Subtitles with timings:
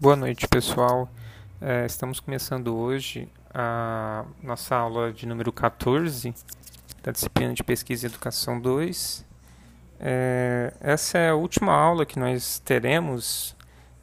[0.00, 1.08] Boa noite, pessoal.
[1.60, 6.32] É, estamos começando hoje a nossa aula de número 14
[7.02, 9.26] da disciplina de Pesquisa e Educação 2.
[9.98, 13.56] É, essa é a última aula que nós teremos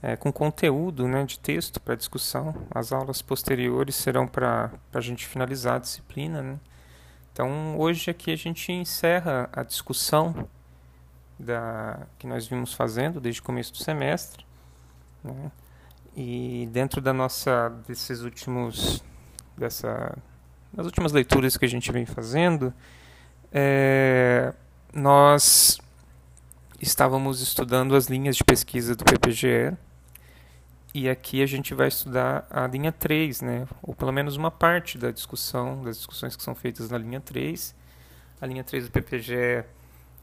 [0.04, 2.54] é, com conteúdo né, de texto para discussão.
[2.72, 6.42] As aulas posteriores serão para a gente finalizar a disciplina.
[6.42, 6.60] Né?
[7.32, 10.46] Então, hoje aqui a gente encerra a discussão
[11.40, 14.46] da, que nós vimos fazendo desde o começo do semestre.
[15.24, 15.50] Né?
[16.16, 19.04] E dentro da nossa desses últimos
[19.58, 20.18] dessa
[20.72, 22.74] das últimas leituras que a gente vem fazendo,
[23.52, 24.54] é,
[24.94, 25.80] nós
[26.82, 29.78] estávamos estudando as linhas de pesquisa do PPGE
[30.98, 33.68] e aqui a gente vai estudar a linha 3, né?
[33.82, 37.76] ou pelo menos uma parte da discussão, das discussões que são feitas na linha 3.
[38.40, 39.66] A linha 3 do PPGE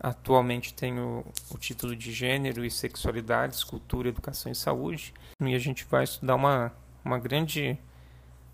[0.03, 5.15] atualmente tem o, o título de Gênero e Sexualidades, Cultura, Educação e Saúde.
[5.41, 6.73] E a gente vai estudar uma,
[7.05, 7.79] uma grande,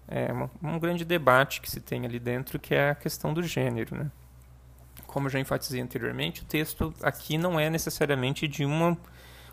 [0.07, 3.43] é, uma, um grande debate que se tem ali dentro, que é a questão do
[3.43, 3.97] gênero.
[3.97, 4.11] Né?
[5.07, 8.99] Como eu já enfatizei anteriormente, o texto aqui não é necessariamente de uma,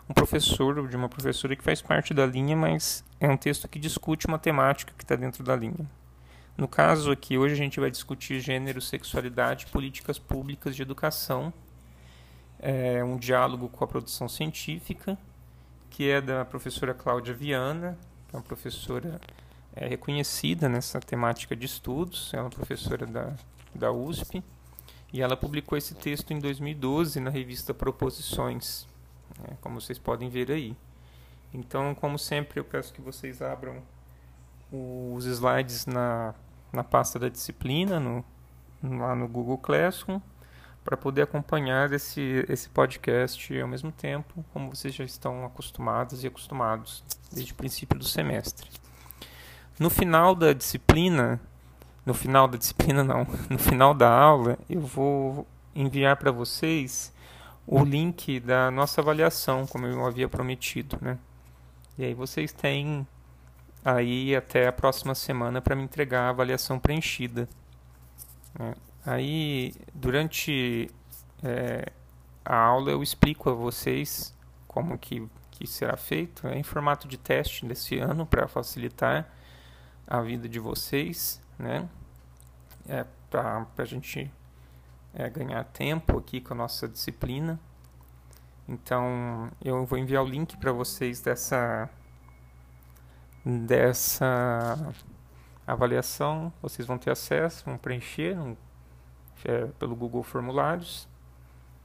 [0.09, 3.69] um professor ou de uma professora que faz parte da linha, mas é um texto
[3.69, 5.89] que discute uma temática que está dentro da linha.
[6.57, 11.53] No caso aqui, hoje a gente vai discutir gênero, sexualidade, políticas públicas de educação
[12.67, 15.15] é um diálogo com a produção científica,
[15.87, 17.95] que é da professora Cláudia Viana,
[18.27, 19.21] que é uma professora
[19.75, 23.35] é, reconhecida nessa temática de estudos, é uma professora da,
[23.75, 24.43] da USP,
[25.13, 28.87] e ela publicou esse texto em 2012 na revista Proposições,
[29.39, 30.75] né, como vocês podem ver aí.
[31.53, 33.77] Então, como sempre, eu peço que vocês abram
[34.71, 36.33] os slides na,
[36.73, 38.25] na pasta da disciplina, no,
[38.81, 40.19] lá no Google Classroom,
[40.85, 46.27] para poder acompanhar esse, esse podcast ao mesmo tempo, como vocês já estão acostumados e
[46.27, 48.69] acostumados desde o princípio do semestre.
[49.79, 51.41] No final da disciplina,
[52.05, 57.11] no final da disciplina não, no final da aula, eu vou enviar para vocês
[57.65, 61.17] o link da nossa avaliação, como eu havia prometido, né?
[61.97, 63.07] E aí vocês têm
[63.83, 67.49] aí até a próxima semana para me entregar a avaliação preenchida.
[68.57, 68.75] Né?
[69.05, 70.89] Aí, durante
[71.43, 71.91] é,
[72.43, 74.35] a aula, eu explico a vocês
[74.67, 76.47] como que, que será feito.
[76.47, 79.29] É em formato de teste desse ano, para facilitar
[80.07, 81.87] a vida de vocês, né?
[82.87, 84.31] É, para a gente
[85.13, 87.59] é, ganhar tempo aqui com a nossa disciplina.
[88.67, 91.89] Então, eu vou enviar o link para vocês dessa
[93.45, 94.93] dessa
[95.67, 96.51] avaliação.
[96.61, 98.57] Vocês vão ter acesso, vão preencher, não
[99.43, 101.07] é, pelo Google Formulários.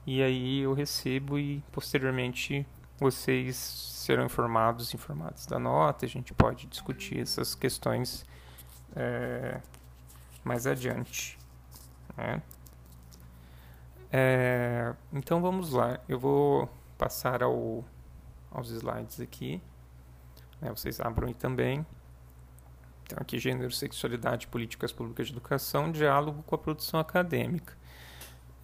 [0.05, 2.65] E aí eu recebo e posteriormente
[2.99, 6.05] vocês serão informados, informados da nota.
[6.05, 8.25] A gente pode discutir essas questões
[8.95, 9.59] é,
[10.43, 11.37] mais adiante.
[12.17, 12.41] Né?
[14.11, 15.99] É, então vamos lá.
[16.07, 17.83] Eu vou passar ao,
[18.51, 19.61] aos slides aqui.
[20.59, 20.69] Né?
[20.69, 21.85] Vocês abram também.
[23.11, 27.73] Então, aqui, gênero, sexualidade, políticas públicas de educação, diálogo com a produção acadêmica.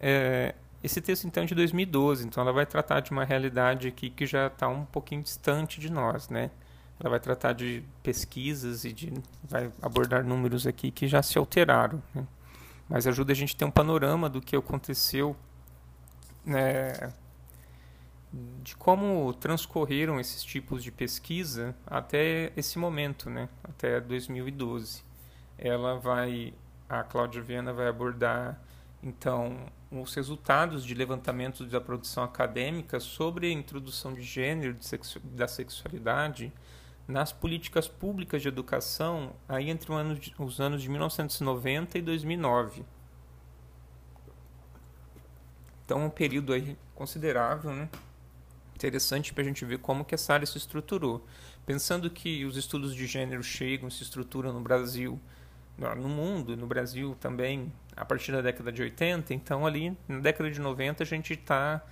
[0.00, 4.08] É, esse texto, então, é de 2012, então ela vai tratar de uma realidade aqui
[4.08, 6.50] que já está um pouquinho distante de nós, né?
[6.98, 9.12] Ela vai tratar de pesquisas e de,
[9.44, 12.26] vai abordar números aqui que já se alteraram, né?
[12.88, 15.36] mas ajuda a gente a ter um panorama do que aconteceu
[16.44, 17.12] né,
[18.32, 23.48] de como transcorreram esses tipos de pesquisa até esse momento, né?
[23.64, 25.02] até 2012.
[25.56, 26.54] Ela vai,
[26.88, 28.60] a Cláudia Viana vai abordar
[29.02, 35.20] então os resultados de levantamento da produção acadêmica sobre a introdução de gênero de sexu
[35.20, 36.52] da sexualidade
[37.06, 39.90] nas políticas públicas de educação aí entre
[40.38, 42.84] os anos de 1990 e 2009.
[45.84, 47.88] Então, um período aí considerável, né?
[48.78, 51.26] Interessante para a gente ver como que essa área se estruturou.
[51.66, 55.20] Pensando que os estudos de gênero chegam, se estruturam no Brasil,
[55.96, 60.50] no mundo, no Brasil também, a partir da década de 80, então ali na década
[60.50, 61.84] de 90 a gente está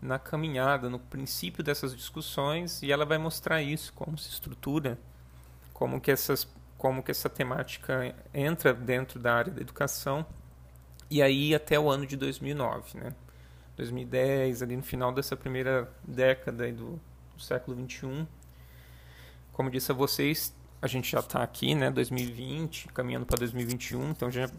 [0.00, 4.98] na caminhada, no princípio dessas discussões, e ela vai mostrar isso, como se estrutura,
[5.72, 6.46] como que, essas,
[6.76, 10.26] como que essa temática entra dentro da área da educação,
[11.08, 13.14] e aí até o ano de 2009, né?
[13.76, 17.00] 2010, ali no final dessa primeira década do,
[17.34, 18.26] do século 21.
[19.52, 24.30] Como disse a vocês, a gente já está aqui, né, 2020, caminhando para 2021, então
[24.30, 24.50] já,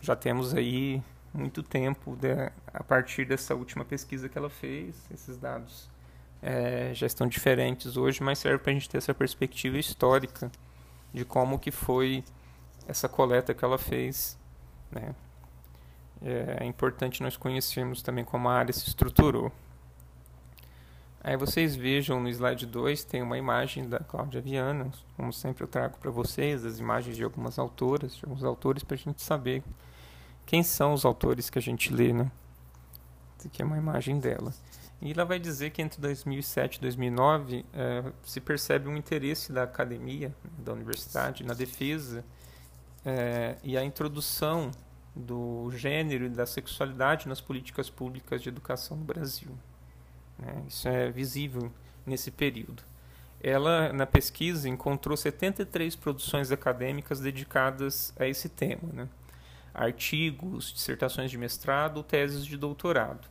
[0.00, 1.02] já temos aí
[1.32, 5.90] muito tempo de, a partir dessa última pesquisa que ela fez, esses dados
[6.42, 10.50] é, já estão diferentes hoje, mas serve para a gente ter essa perspectiva histórica
[11.14, 12.24] de como que foi
[12.86, 14.36] essa coleta que ela fez.
[14.90, 15.14] Né?
[16.24, 19.50] É importante nós conhecermos também como a área se estruturou.
[21.24, 25.68] Aí vocês vejam no slide 2 tem uma imagem da Cláudia Viana, como sempre eu
[25.68, 29.62] trago para vocês as imagens de algumas autoras, de alguns autores para a gente saber
[30.44, 32.30] quem são os autores que a gente lê, né?
[33.44, 34.52] Aqui é uma imagem dela.
[35.00, 39.64] E ela vai dizer que entre 2007 e 2009 é, se percebe um interesse da
[39.64, 42.24] academia, da universidade, na defesa
[43.04, 44.70] é, e a introdução
[45.14, 49.50] do gênero e da sexualidade nas políticas públicas de educação no Brasil.
[50.38, 50.64] Né?
[50.66, 51.72] Isso é visível
[52.06, 52.82] nesse período.
[53.42, 58.88] Ela, na pesquisa, encontrou 73 produções acadêmicas dedicadas a esse tema.
[58.92, 59.08] Né?
[59.74, 63.28] Artigos, dissertações de mestrado, teses de doutorado,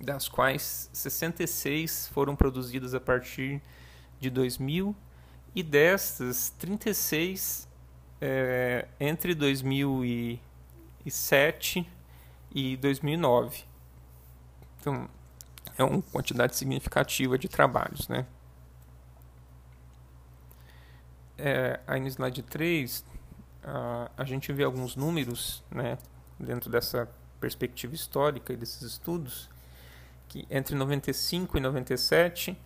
[0.00, 3.62] das quais 66 foram produzidas a partir
[4.18, 4.94] de 2000
[5.54, 7.68] e destas 36
[8.20, 9.34] é, entre
[11.04, 11.88] 2007
[12.52, 13.64] e 2009.
[14.80, 15.08] Então,
[15.76, 18.08] é uma quantidade significativa de trabalhos.
[18.08, 18.26] Né?
[21.38, 23.04] É, aí no slide 3,
[23.62, 25.98] a, a gente vê alguns números né,
[26.38, 27.08] dentro dessa
[27.40, 29.48] perspectiva histórica e desses estudos,
[30.28, 32.58] que entre 95 e 97,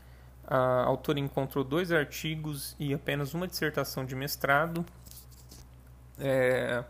[0.46, 4.84] a autora encontrou dois artigos e apenas uma dissertação de mestrado.
[6.19, 6.84] É,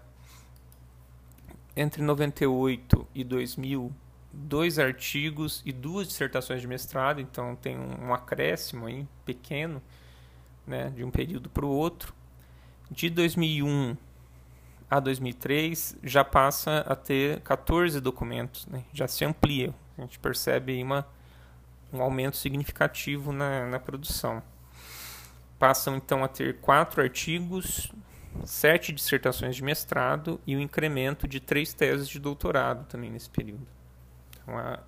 [1.76, 3.92] entre 98 e 2000,
[4.32, 9.82] dois artigos e duas dissertações de mestrado, então tem um, acréscimo aí, pequeno,
[10.66, 12.14] né, de um período para o outro.
[12.90, 13.96] De 2001
[14.90, 19.74] a 2003 já passa a ter 14 documentos, né, já se amplia.
[19.96, 21.06] A gente percebe uma,
[21.92, 24.42] um aumento significativo na, na produção.
[25.58, 27.92] Passam então a ter quatro artigos,
[28.44, 33.66] sete dissertações de mestrado e um incremento de três teses de doutorado também nesse período.
[34.42, 34.78] Então a,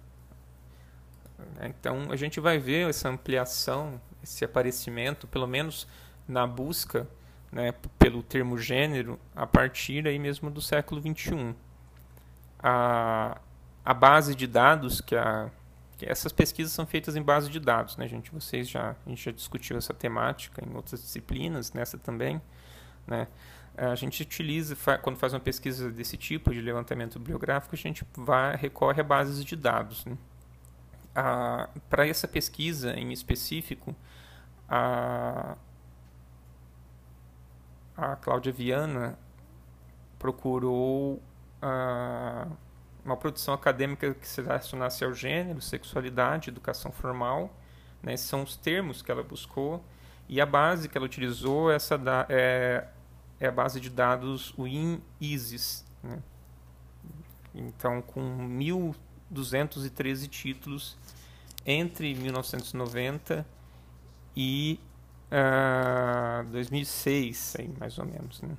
[1.62, 5.86] então a gente vai ver essa ampliação, esse aparecimento, pelo menos
[6.26, 7.08] na busca
[7.52, 11.54] né, pelo termo gênero, a partir aí mesmo do século XXI.
[12.58, 13.40] A,
[13.84, 15.50] a base de dados que a
[16.02, 18.30] essas pesquisas são feitas em base de dados, né, gente?
[18.30, 22.42] Vocês já a gente já discutiu essa temática em outras disciplinas, nessa também,
[23.06, 23.28] né?
[23.76, 28.56] a gente utiliza, quando faz uma pesquisa desse tipo, de levantamento bibliográfico, a gente vai,
[28.56, 30.04] recorre a bases de dados.
[30.06, 30.16] Né?
[31.90, 33.94] Para essa pesquisa em específico,
[34.66, 35.56] a,
[37.96, 39.18] a Cláudia Viana
[40.18, 41.22] procurou
[41.60, 42.46] a,
[43.04, 47.54] uma produção acadêmica que se relacionasse ao gênero, sexualidade, educação formal.
[48.02, 48.16] Né?
[48.16, 49.84] São os termos que ela buscou.
[50.28, 52.88] E a base que ela utilizou essa da, é
[53.38, 55.84] é a base de dados WinISIS.
[56.02, 56.18] Né?
[57.54, 60.96] Então, com 1.213 títulos
[61.64, 63.46] entre 1990
[64.36, 64.78] e
[65.30, 68.40] uh, ah, 2006, aí, mais ou menos.
[68.42, 68.56] Né?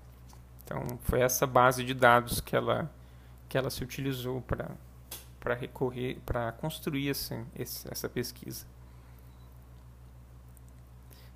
[0.63, 2.91] Então, foi essa base de dados que ela,
[3.47, 4.71] que ela se utilizou para
[5.47, 8.66] para recorrer, para construir esse, esse, essa pesquisa.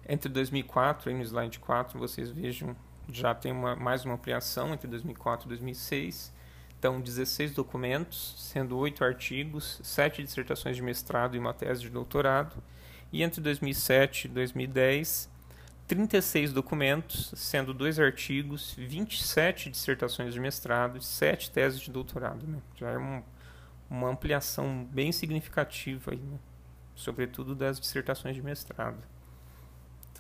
[0.06, 2.75] Entre 2004, aí no slide 4, vocês vejam
[3.10, 6.34] já tem uma, mais uma ampliação entre 2004 e 2006.
[6.77, 12.62] Então, 16 documentos, sendo 8 artigos, 7 dissertações de mestrado e uma tese de doutorado.
[13.13, 15.29] E entre 2007 e 2010,
[15.88, 22.48] 36 documentos, sendo 2 artigos, 27 dissertações de mestrado e 7 teses de doutorado.
[22.48, 22.60] Né?
[22.75, 23.22] Já é um,
[23.89, 26.39] uma ampliação bem significativa, aí, né?
[26.96, 28.98] sobretudo das dissertações de mestrado.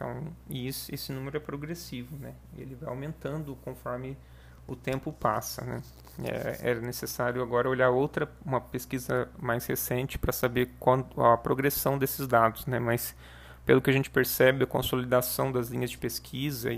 [0.01, 2.33] Então, e isso, esse número é progressivo, né?
[2.57, 4.17] Ele vai aumentando conforme
[4.65, 5.81] o tempo passa, né?
[6.23, 12.27] É, necessário agora olhar outra, uma pesquisa mais recente para saber quanto, a progressão desses
[12.27, 12.79] dados, né?
[12.79, 13.15] Mas
[13.63, 16.73] pelo que a gente percebe, a consolidação das linhas de pesquisa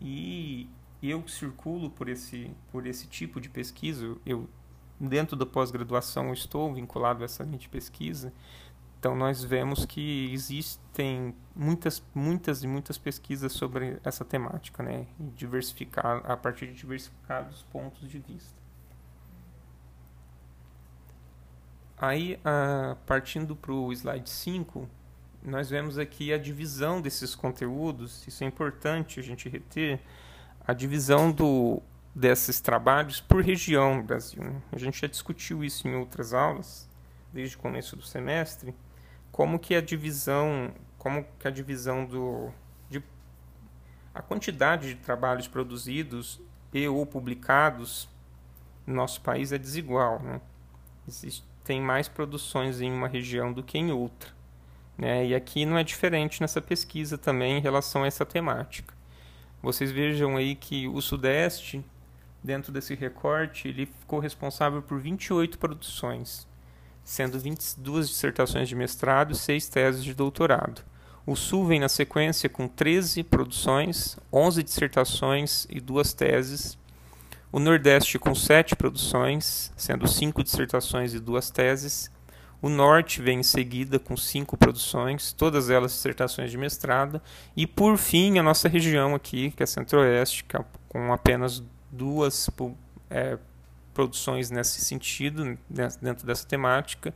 [0.00, 0.68] e,
[1.00, 4.48] e eu circulo por esse, por esse tipo de pesquisa, eu
[4.98, 8.32] dentro da pós-graduação estou vinculado a essa linha de pesquisa
[8.98, 15.06] então nós vemos que existem muitas, muitas e muitas pesquisas sobre essa temática, né?
[15.36, 18.58] Diversificar a partir de diversificados pontos de vista.
[21.96, 22.40] Aí,
[23.06, 24.88] partindo para o slide 5,
[25.44, 28.26] nós vemos aqui a divisão desses conteúdos.
[28.26, 30.00] Isso é importante a gente reter
[30.66, 31.80] a divisão do,
[32.12, 34.42] desses trabalhos por região do Brasil.
[34.42, 34.60] Né?
[34.72, 36.88] A gente já discutiu isso em outras aulas,
[37.32, 38.74] desde o começo do semestre
[39.30, 42.50] como que a divisão, como que a divisão do
[42.90, 43.02] de,
[44.14, 46.40] a quantidade de trabalhos produzidos
[46.72, 48.08] e ou publicados
[48.86, 50.40] no nosso país é desigual, né?
[51.06, 54.30] Existe, tem mais produções em uma região do que em outra,
[54.96, 55.26] né?
[55.26, 58.94] E aqui não é diferente nessa pesquisa também em relação a essa temática.
[59.62, 61.84] Vocês vejam aí que o Sudeste,
[62.42, 66.47] dentro desse recorte, ele ficou responsável por 28 produções,
[67.08, 70.82] sendo 22 dissertações de mestrado e 6 teses de doutorado.
[71.24, 76.76] O Sul vem na sequência com 13 produções, 11 dissertações e duas teses.
[77.50, 82.10] O Nordeste com 7 produções, sendo 5 dissertações e duas teses.
[82.60, 87.22] O Norte vem em seguida com 5 produções, todas elas dissertações de mestrado.
[87.56, 92.50] E por fim, a nossa região aqui, que é Centro-Oeste, é com apenas duas
[93.08, 93.38] é,
[93.98, 97.12] produções nesse sentido, né, dentro dessa temática,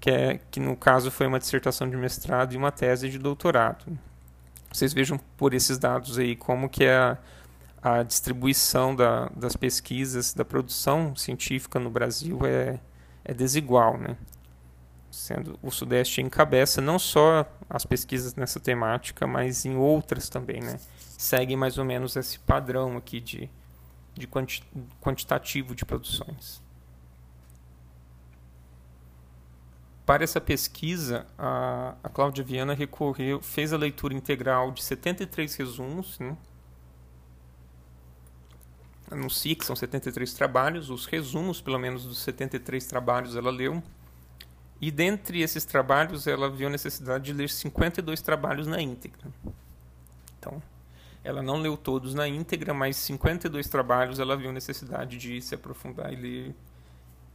[0.00, 3.96] que, é, que no caso foi uma dissertação de mestrado e uma tese de doutorado.
[4.72, 7.16] Vocês vejam por esses dados aí como que é
[7.80, 12.80] a, distribuição da, das pesquisas, da produção científica no Brasil é,
[13.24, 14.16] é desigual, né?
[15.12, 20.80] Sendo o Sudeste encabeça não só as pesquisas nessa temática, mas em outras também, né?
[21.16, 23.48] Segue mais ou menos esse padrão aqui de,
[24.16, 24.62] de quanti
[25.00, 26.62] quantitativo de produções.
[30.04, 36.18] Para essa pesquisa, a, a Cláudia Viana recorreu, fez a leitura integral de 73 resumos,
[36.18, 36.36] né?
[39.10, 43.82] anuncia que são 73 trabalhos, os resumos, pelo menos, dos 73 trabalhos ela leu.
[44.80, 49.26] E dentre esses trabalhos, ela viu a necessidade de ler 52 trabalhos na íntegra.
[50.38, 50.62] Então,
[51.26, 56.12] ela não leu todos na íntegra, mas 52 trabalhos ela viu necessidade de se aprofundar
[56.12, 56.54] e ler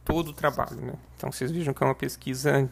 [0.02, 0.94] todo o trabalho, né?
[1.14, 2.70] Então vocês vejam que é uma pesquisa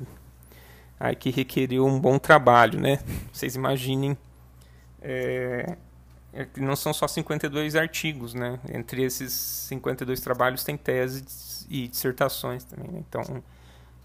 [0.98, 3.00] aí que requeriu um bom trabalho, né?
[3.30, 4.16] Vocês imaginem
[5.02, 5.76] é,
[6.32, 8.58] é não são só 52 artigos, né?
[8.72, 13.04] Entre esses 52 trabalhos tem teses e dissertações também, né?
[13.06, 13.42] Então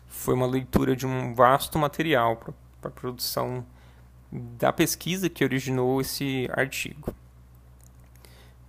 [0.05, 2.53] foi uma leitura de um vasto material para
[2.89, 3.65] a produção
[4.31, 7.13] da pesquisa que originou esse artigo.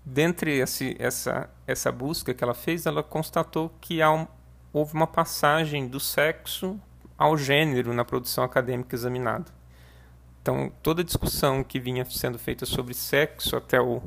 [0.05, 4.27] Dentre esse, essa, essa busca que ela fez, ela constatou que um,
[4.73, 6.81] houve uma passagem do sexo
[7.19, 9.51] ao gênero na produção acadêmica examinada.
[10.41, 14.01] Então, toda discussão que vinha sendo feita sobre sexo até, o,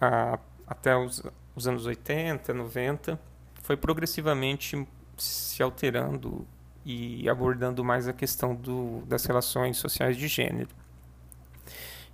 [0.00, 1.22] a, até os,
[1.56, 3.18] os anos 80, 90,
[3.62, 4.86] foi progressivamente
[5.16, 6.46] se alterando
[6.84, 10.68] e abordando mais a questão do, das relações sociais de gênero.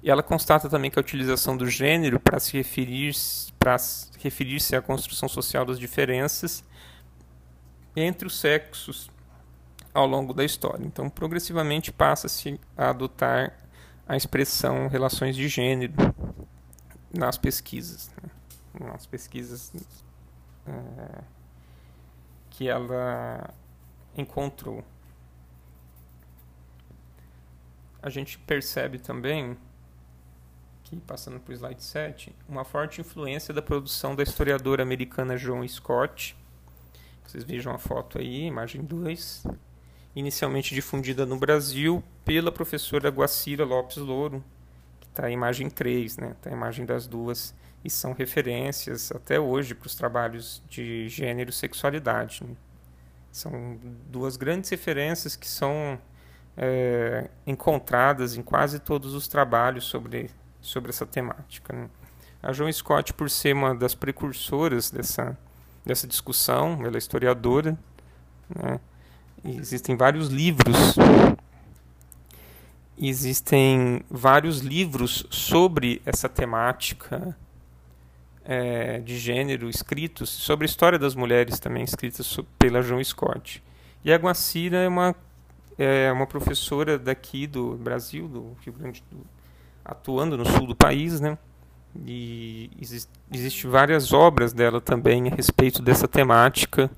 [0.02, 3.14] E ela constata também que a utilização do gênero para se referir
[3.58, 3.76] para
[4.20, 6.62] referir-se à construção social das diferenças
[7.96, 9.10] entre os sexos
[9.92, 10.84] ao longo da história.
[10.84, 13.58] Então, progressivamente passa-se a adotar
[14.06, 15.94] a expressão relações de gênero
[17.12, 18.30] nas pesquisas, né?
[18.88, 19.72] nas pesquisas
[20.66, 21.22] é,
[22.50, 23.52] que ela
[24.16, 24.84] encontrou.
[28.02, 29.56] A gente percebe também,
[30.84, 35.66] que passando para o slide 7, uma forte influência da produção da historiadora americana Joan
[35.66, 36.36] Scott.
[37.26, 39.46] Vocês vejam a foto aí, imagem 2.
[40.14, 44.42] Inicialmente difundida no Brasil pela professora Guacira Lopes Louro,
[45.00, 46.30] que está a imagem 3, né?
[46.30, 47.54] Está a imagem das duas
[47.84, 52.42] e são referências até hoje para os trabalhos de gênero e sexualidade.
[52.44, 52.56] Né?
[53.36, 53.78] São
[54.10, 55.98] duas grandes referências que são
[56.56, 61.70] é, encontradas em quase todos os trabalhos sobre, sobre essa temática.
[61.76, 61.90] Né?
[62.42, 65.36] A Joan Scott, por ser uma das precursoras dessa,
[65.84, 67.78] dessa discussão, ela é historiadora,
[68.48, 68.80] né?
[69.44, 70.96] existem vários livros
[72.96, 77.36] existem vários livros sobre essa temática
[78.46, 83.62] é, de gênero escritos, sobre a história das mulheres também, escritas pela Joan Scott.
[84.04, 85.14] E a Guacira é uma,
[85.76, 89.26] é uma professora daqui do Brasil, do Rio Grande do
[89.86, 91.38] atuando no sul do país, né?
[92.04, 92.70] E
[93.30, 96.90] existe, várias obras dela também a respeito dessa temática.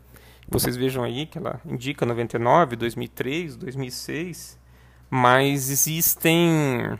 [0.48, 4.58] Vocês vejam aí que ela indica 99, 2003, 2006,
[5.10, 6.98] mas existem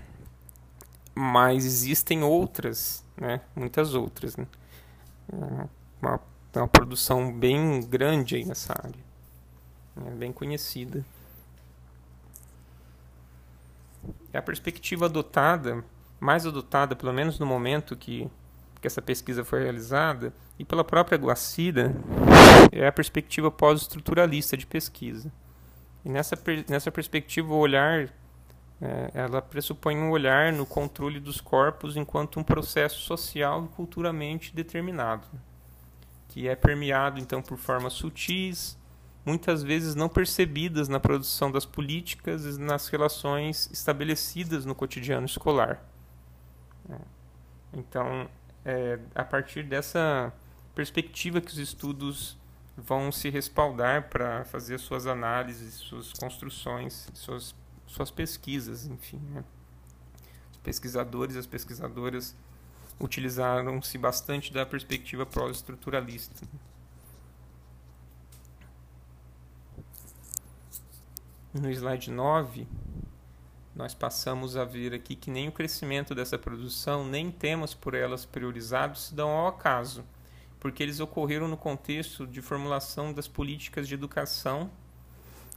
[1.14, 3.40] mas existem outras né?
[3.54, 4.36] muitas outras.
[4.36, 4.46] Né?
[6.00, 6.20] Uma,
[6.54, 9.04] uma produção bem grande nessa área,
[9.96, 10.10] né?
[10.16, 11.04] bem conhecida.
[14.32, 15.84] A perspectiva adotada,
[16.20, 18.30] mais adotada, pelo menos no momento que,
[18.80, 21.94] que essa pesquisa foi realizada, e pela própria Guacira,
[22.72, 25.32] é a perspectiva pós-estruturalista de pesquisa.
[26.04, 26.36] E nessa,
[26.68, 28.08] nessa perspectiva, o olhar
[28.80, 34.54] é, ela pressupõe um olhar no controle dos corpos enquanto um processo social e culturalmente
[34.54, 35.26] determinado,
[36.28, 38.78] que é permeado então por formas sutis,
[39.24, 45.84] muitas vezes não percebidas na produção das políticas e nas relações estabelecidas no cotidiano escolar.
[46.88, 46.98] É.
[47.74, 48.28] Então,
[48.64, 50.32] é a partir dessa
[50.74, 52.38] perspectiva que os estudos
[52.76, 57.54] vão se respaldar para fazer suas análises, suas construções, suas
[57.88, 59.20] suas pesquisas, enfim.
[59.30, 59.44] Né?
[60.52, 62.36] Os pesquisadores e as pesquisadoras
[63.00, 66.46] utilizaram-se bastante da perspectiva pró-estruturalista.
[71.52, 72.68] No slide 9,
[73.74, 78.24] nós passamos a ver aqui que nem o crescimento dessa produção, nem temas por elas
[78.24, 80.04] priorizados se dão ao acaso,
[80.60, 84.70] porque eles ocorreram no contexto de formulação das políticas de educação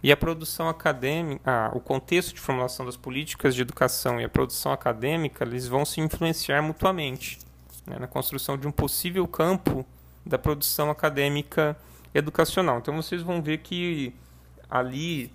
[0.03, 4.29] e a produção acadêmica, ah, o contexto de formulação das políticas de educação e a
[4.29, 7.39] produção acadêmica, eles vão se influenciar mutuamente
[7.85, 9.85] né, na construção de um possível campo
[10.25, 11.77] da produção acadêmica
[12.13, 12.79] educacional.
[12.79, 14.13] Então vocês vão ver que
[14.69, 15.31] ali,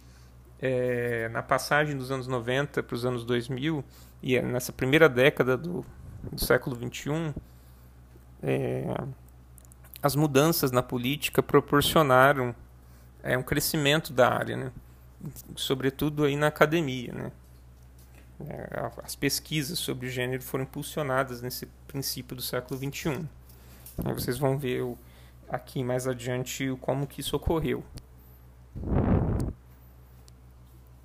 [0.61, 3.85] é, na passagem dos anos 90 para os anos 2000,
[4.21, 5.85] e é nessa primeira década do,
[6.33, 7.33] do século XXI,
[8.43, 8.97] é,
[10.03, 12.55] as mudanças na política proporcionaram
[13.26, 14.73] é um crescimento da área, né?
[15.56, 17.12] sobretudo aí na academia.
[17.12, 17.33] Né?
[18.49, 23.26] É, as pesquisas sobre gênero foram impulsionadas nesse princípio do século XXI.
[24.04, 24.85] Aí vocês vão ver
[25.49, 27.83] aqui mais adiante como que isso ocorreu.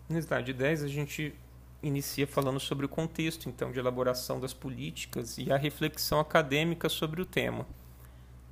[0.10, 1.34] No slide 10 a gente
[1.82, 7.22] inicia falando sobre o contexto então de elaboração das políticas e a reflexão acadêmica sobre
[7.22, 7.66] o tema.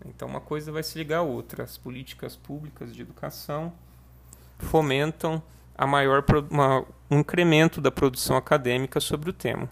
[0.05, 1.63] Então, uma coisa vai se ligar à outra.
[1.63, 3.73] As políticas públicas de educação
[4.57, 5.41] fomentam
[5.77, 9.69] a maior uma, um incremento da produção acadêmica sobre o tema.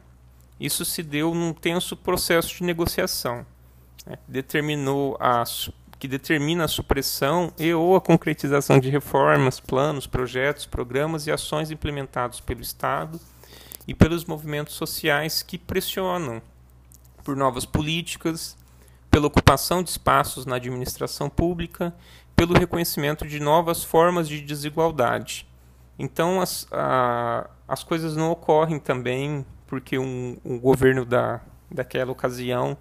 [0.60, 3.45] Isso se deu num tenso processo de negociação,
[4.06, 5.43] né, determinou a,
[5.99, 11.71] que determina a supressão e ou a concretização de reformas, planos, projetos, programas e ações
[11.71, 13.19] implementados pelo Estado
[13.88, 16.41] e pelos movimentos sociais que pressionam
[17.23, 18.58] por novas políticas,
[19.17, 21.91] pela ocupação de espaços na administração pública,
[22.36, 25.47] pelo reconhecimento de novas formas de desigualdade.
[25.97, 32.77] Então, as, a, as coisas não ocorrem também porque um, um governo da, daquela ocasião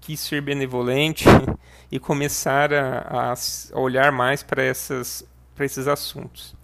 [0.00, 1.24] quis ser benevolente
[1.90, 6.54] e começar a, a olhar mais para, essas, para esses assuntos,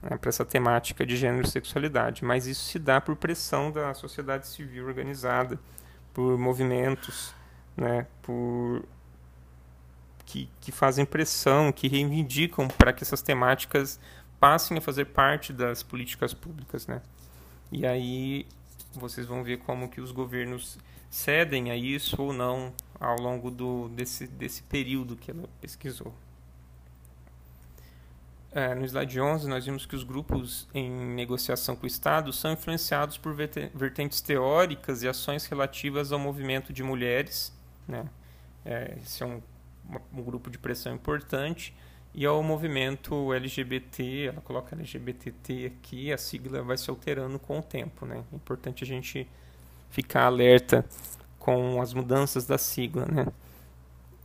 [0.00, 2.24] né, para essa temática de gênero e sexualidade.
[2.24, 5.58] Mas isso se dá por pressão da sociedade civil organizada,
[6.12, 7.34] por movimentos
[7.76, 8.84] né, por
[10.24, 14.00] que, que fazem pressão, que reivindicam para que essas temáticas
[14.40, 17.00] passem a fazer parte das políticas públicas, né?
[17.70, 18.46] E aí
[18.92, 20.78] vocês vão ver como que os governos
[21.10, 26.12] cedem a isso ou não ao longo do, desse, desse período que ela pesquisou.
[28.52, 32.52] É, no slide 11, nós vimos que os grupos em negociação com o Estado são
[32.52, 37.52] influenciados por vertentes teóricas e ações relativas ao movimento de mulheres
[37.86, 38.04] né?
[38.64, 39.42] É, esse é um,
[40.12, 41.74] um grupo de pressão importante.
[42.14, 47.62] E ao movimento LGBT, ela coloca LGBTT aqui, a sigla vai se alterando com o
[47.62, 48.06] tempo.
[48.06, 48.22] Né?
[48.32, 49.28] É importante a gente
[49.90, 50.84] ficar alerta
[51.38, 53.04] com as mudanças da sigla.
[53.06, 53.26] Né?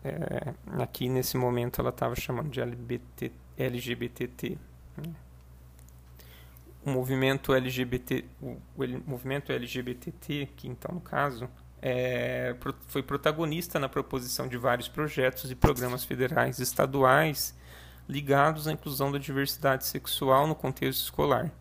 [0.03, 4.57] É, aqui nesse momento ela estava chamando de LGBT, LGBTT.
[4.97, 5.13] Né?
[6.85, 11.49] O movimento LGBT, o, o movimento LGBTT, que então no caso
[11.81, 12.55] é,
[12.87, 17.57] foi protagonista na proposição de vários projetos e programas federais e estaduais
[18.07, 21.51] ligados à inclusão da diversidade sexual no contexto escolar.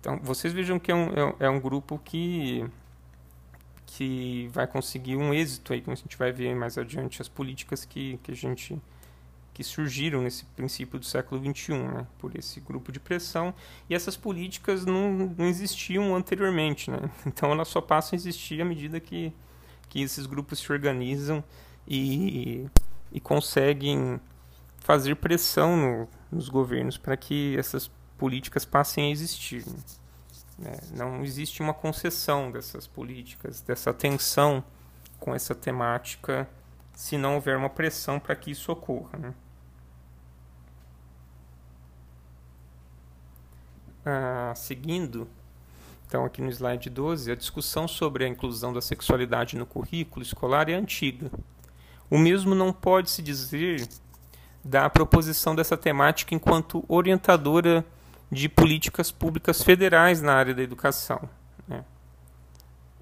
[0.00, 2.66] Então, vocês vejam que é um, é um grupo que,
[3.86, 7.84] que vai conseguir um êxito aí, como a gente vai ver mais adiante, as políticas
[7.84, 8.80] que, que a gente
[9.54, 13.52] que surgiram nesse princípio do século XXI, né, por esse grupo de pressão,
[13.88, 18.64] e essas políticas não, não existiam anteriormente, né, então elas só passam a existir à
[18.64, 19.32] medida que,
[19.88, 21.44] que esses grupos se organizam
[21.86, 22.66] e,
[23.12, 24.18] e conseguem
[24.78, 29.64] fazer pressão no, nos governos para que essas políticas passem a existir.
[30.58, 30.76] Né.
[30.92, 34.64] Não existe uma concessão dessas políticas, dessa atenção
[35.18, 36.48] com essa temática
[36.94, 39.18] se não houver uma pressão para que isso ocorra.
[39.18, 39.34] Né?
[44.04, 45.28] Ah, seguindo,
[46.06, 50.68] então aqui no slide 12, a discussão sobre a inclusão da sexualidade no currículo escolar
[50.68, 51.30] é antiga.
[52.10, 53.88] O mesmo não pode se dizer
[54.62, 57.84] da proposição dessa temática enquanto orientadora
[58.30, 61.28] de políticas públicas federais na área da educação.
[61.66, 61.84] Né?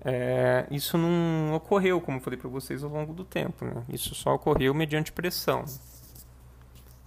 [0.05, 3.65] É, isso não ocorreu, como falei para vocês, ao longo do tempo.
[3.65, 3.83] Né?
[3.89, 5.65] Isso só ocorreu mediante pressão.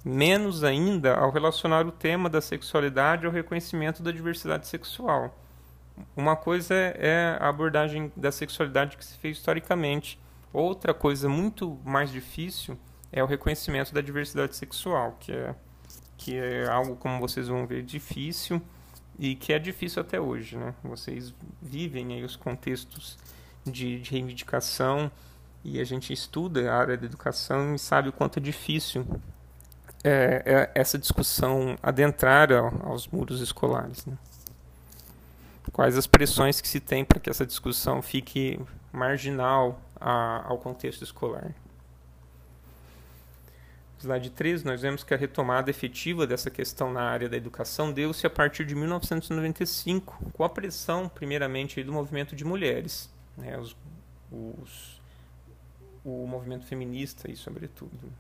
[0.04, 5.38] Menos ainda ao relacionar o tema da sexualidade ao reconhecimento da diversidade sexual.
[6.16, 10.20] Uma coisa é a abordagem da sexualidade que se fez historicamente.
[10.52, 12.78] Outra coisa muito mais difícil
[13.12, 15.56] é o reconhecimento da diversidade sexual, que é,
[16.18, 18.62] que é algo, como vocês vão ver, difícil
[19.18, 20.58] e que é difícil até hoje.
[20.58, 20.74] Né?
[20.84, 23.18] Vocês vivem aí os contextos
[23.66, 25.10] de, de reivindicação
[25.63, 29.08] e a gente estuda a área da educação e sabe o quanto é difícil
[30.04, 34.06] é, é essa discussão adentrar aos muros escolares.
[34.06, 34.18] Né?
[35.72, 38.60] Quais as pressões que se tem para que essa discussão fique
[38.92, 41.54] marginal a, ao contexto escolar?
[44.04, 48.28] slide 3, nós vemos que a retomada efetiva dessa questão na área da educação deu-se
[48.28, 53.76] a partir de 1995, com a pressão, primeiramente, do movimento de mulheres, né, os,
[54.32, 55.02] os,
[56.04, 58.12] o movimento feminista, e sobretudo,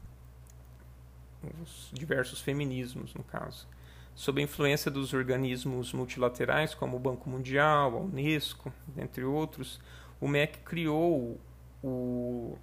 [1.61, 3.67] os diversos feminismos, no caso,
[4.15, 9.79] sob a influência dos organismos multilaterais, como o Banco Mundial, a Unesco, entre outros,
[10.19, 11.39] o MEC criou
[11.83, 12.57] o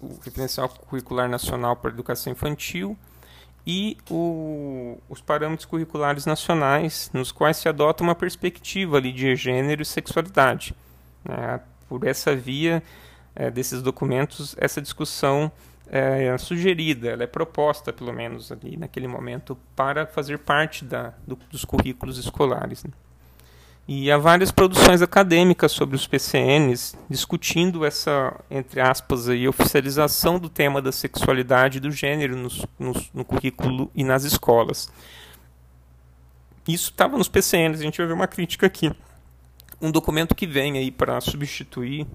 [0.00, 2.98] o referencial curricular nacional para a educação infantil
[3.66, 9.82] e o, os parâmetros curriculares nacionais, nos quais se adota uma perspectiva ali de gênero
[9.82, 10.74] e sexualidade.
[11.24, 11.60] Né?
[11.88, 12.82] Por essa via
[13.34, 15.52] é, desses documentos, essa discussão
[15.90, 21.36] é sugerida, ela é proposta, pelo menos ali naquele momento, para fazer parte da, do,
[21.50, 22.84] dos currículos escolares.
[22.84, 22.90] Né?
[23.90, 30.50] E há várias produções acadêmicas sobre os PCNs discutindo essa, entre aspas, aí, oficialização do
[30.50, 34.90] tema da sexualidade e do gênero no, no, no currículo e nas escolas.
[36.68, 38.92] Isso estava nos PCNs, a gente vai ver uma crítica aqui.
[39.80, 42.06] Um documento que vem aí para substituir,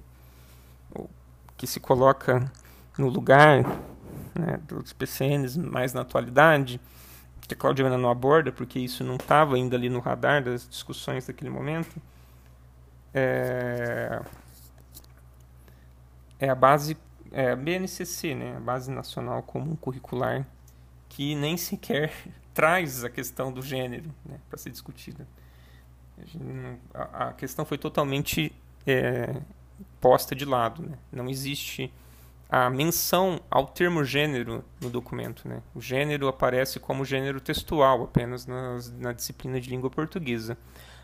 [1.56, 2.52] que se coloca
[2.96, 3.64] no lugar
[4.34, 6.80] né, dos PCNs mais na atualidade,
[7.46, 11.26] que a Claudiana não aborda, porque isso não estava ainda ali no radar das discussões
[11.26, 12.00] daquele momento,
[13.12, 14.20] é,
[16.38, 16.96] é a base
[17.34, 20.46] é a BNCC, né, a Base Nacional Comum Curricular,
[21.08, 22.12] que nem sequer
[22.54, 25.26] traz a questão do gênero né, para ser discutida.
[26.94, 28.52] A, a, questão foi totalmente
[28.86, 29.34] é,
[30.00, 30.82] posta de lado.
[30.82, 30.96] Né?
[31.10, 31.92] Não existe
[32.56, 35.48] a menção ao termo gênero no documento.
[35.48, 35.60] Né?
[35.74, 40.56] O gênero aparece como gênero textual apenas nas, na disciplina de língua portuguesa.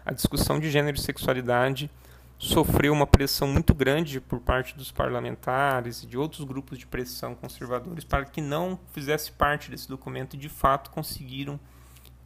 [0.07, 1.91] A discussão de gênero e sexualidade
[2.39, 7.35] sofreu uma pressão muito grande por parte dos parlamentares e de outros grupos de pressão
[7.35, 11.59] conservadores para que não fizesse parte desse documento e, de fato, conseguiram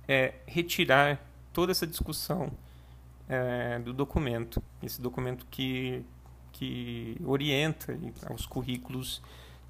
[0.06, 1.18] é, retirar
[1.50, 2.52] toda essa discussão
[3.26, 4.62] é, do documento.
[4.82, 6.04] Esse documento que
[6.54, 7.98] que orienta
[8.32, 9.20] os currículos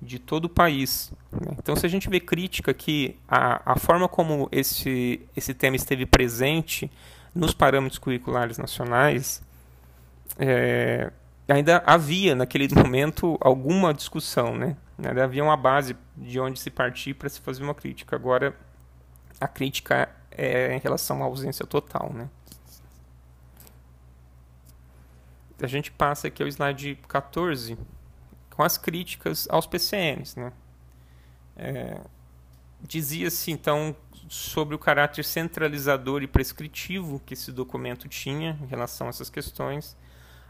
[0.00, 1.12] de todo o país.
[1.58, 6.04] Então, se a gente vê crítica que a, a forma como esse, esse tema esteve
[6.04, 6.90] presente
[7.34, 9.42] nos parâmetros curriculares nacionais,
[10.38, 11.10] é,
[11.48, 14.76] ainda havia naquele momento alguma discussão, né?
[15.22, 18.14] Havia uma base de onde se partir para se fazer uma crítica.
[18.14, 18.54] Agora,
[19.40, 22.28] a crítica é em relação à ausência total, né?
[25.60, 27.78] A gente passa aqui ao slide 14
[28.50, 30.36] com as críticas aos PCNs.
[30.36, 30.52] Né?
[31.56, 32.00] É,
[32.86, 33.96] Dizia-se então
[34.28, 39.96] sobre o caráter centralizador e prescritivo que esse documento tinha em relação a essas questões,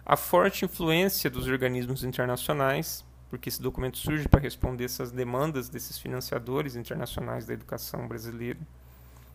[0.05, 5.97] a forte influência dos organismos internacionais, porque esse documento surge para responder essas demandas desses
[5.97, 8.59] financiadores internacionais da educação brasileira,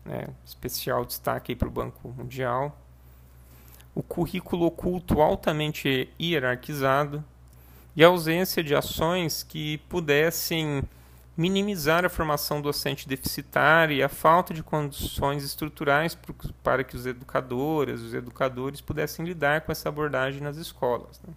[0.04, 0.28] né?
[0.44, 2.78] especial destaque para o Banco Mundial
[3.94, 7.24] o currículo oculto altamente hierarquizado
[7.96, 10.82] e a ausência de ações que pudessem
[11.36, 16.16] minimizar a formação docente deficitária e a falta de condições estruturais
[16.62, 21.20] para que os educadoras, os educadores pudessem lidar com essa abordagem nas escolas.
[21.26, 21.32] Né?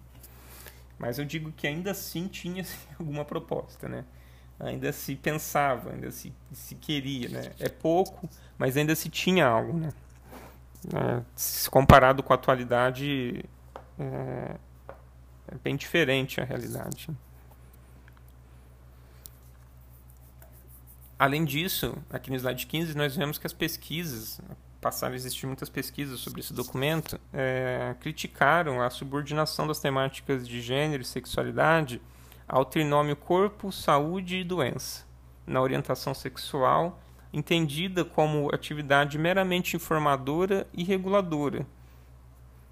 [0.98, 2.64] Mas eu digo que ainda assim tinha
[2.98, 4.04] alguma proposta, né?
[4.60, 7.50] Ainda se pensava, ainda se, se queria, né?
[7.58, 9.92] É pouco, mas ainda se tinha algo, né?
[10.92, 13.44] Né, se comparado com a atualidade,
[13.98, 14.56] é,
[15.48, 17.08] é bem diferente a realidade.
[21.18, 24.40] Além disso, aqui no slide 15, nós vemos que as pesquisas,
[24.80, 30.60] passaram a existir muitas pesquisas sobre esse documento, é, criticaram a subordinação das temáticas de
[30.60, 32.02] gênero e sexualidade
[32.46, 35.06] ao trinômio corpo, saúde e doença,
[35.46, 37.00] na orientação sexual
[37.34, 41.66] entendida como atividade meramente informadora e reguladora.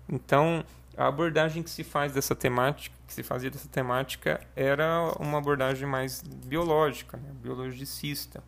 [0.09, 0.65] Então,
[0.97, 5.87] a abordagem que se faz dessa temática, que se fazia dessa temática, era uma abordagem
[5.89, 7.31] mais biológica, né?
[7.43, 8.43] biologicista,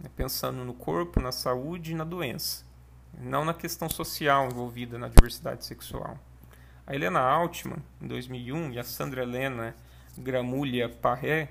[0.00, 0.08] né?
[0.14, 2.64] pensando no corpo, na saúde e na doença,
[3.18, 6.16] não na questão social envolvida na diversidade sexual.
[6.86, 9.74] A Helena Altman, em 2001, e a Sandra Helena
[10.16, 11.48] Gramulha Parré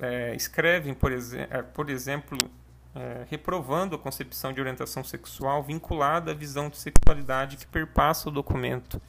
[0.00, 2.36] é, escrevem, por, é, por exemplo,
[2.94, 8.32] é, reprovando a concepção de orientação sexual vinculada à visão de sexualidade que perpassa o
[8.32, 9.00] documento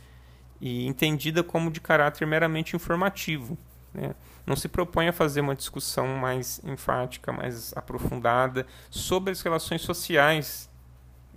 [0.59, 3.57] e entendida como de caráter meramente informativo.
[3.93, 4.13] Né?
[4.45, 10.69] Não se propõe a fazer uma discussão mais enfática, mais aprofundada sobre as relações sociais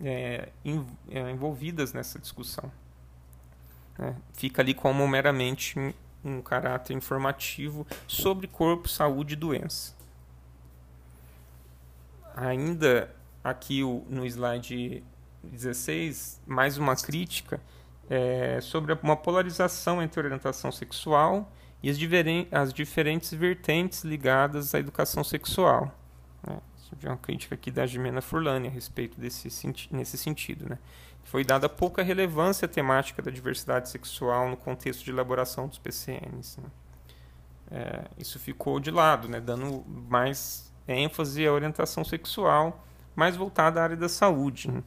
[0.03, 0.49] é,
[1.11, 2.71] é envolvidas nessa discussão.
[3.99, 4.17] Né?
[4.33, 5.79] Fica ali como meramente
[6.25, 9.95] um caráter informativo sobre corpo, saúde e doença.
[12.37, 15.05] Ainda aqui no slide
[15.43, 17.61] 16, mais uma crítica
[18.09, 21.51] é, sobre uma polarização entre orientação sexual
[21.83, 21.99] e as,
[22.51, 25.93] as diferentes vertentes ligadas à educação sexual.
[26.47, 26.59] Né?
[27.03, 29.49] É uma crítica aqui da Jimena Furlani a respeito desse
[29.91, 30.69] nesse sentido.
[30.69, 30.79] Né?
[31.25, 36.59] Foi dada pouca relevância à temática da diversidade sexual no contexto de elaboração dos PCNs.
[36.59, 36.71] Né?
[37.71, 39.41] É, isso ficou de lado, né?
[39.41, 44.71] dando mais ênfase à orientação sexual mais voltada à área da saúde.
[44.71, 44.83] Né?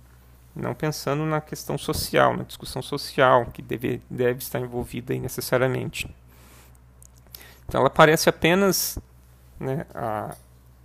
[0.56, 6.10] não pensando na questão social, na discussão social que deve, deve estar envolvida aí necessariamente.
[7.68, 8.98] Então ela aparece apenas,
[9.60, 10.36] né, a,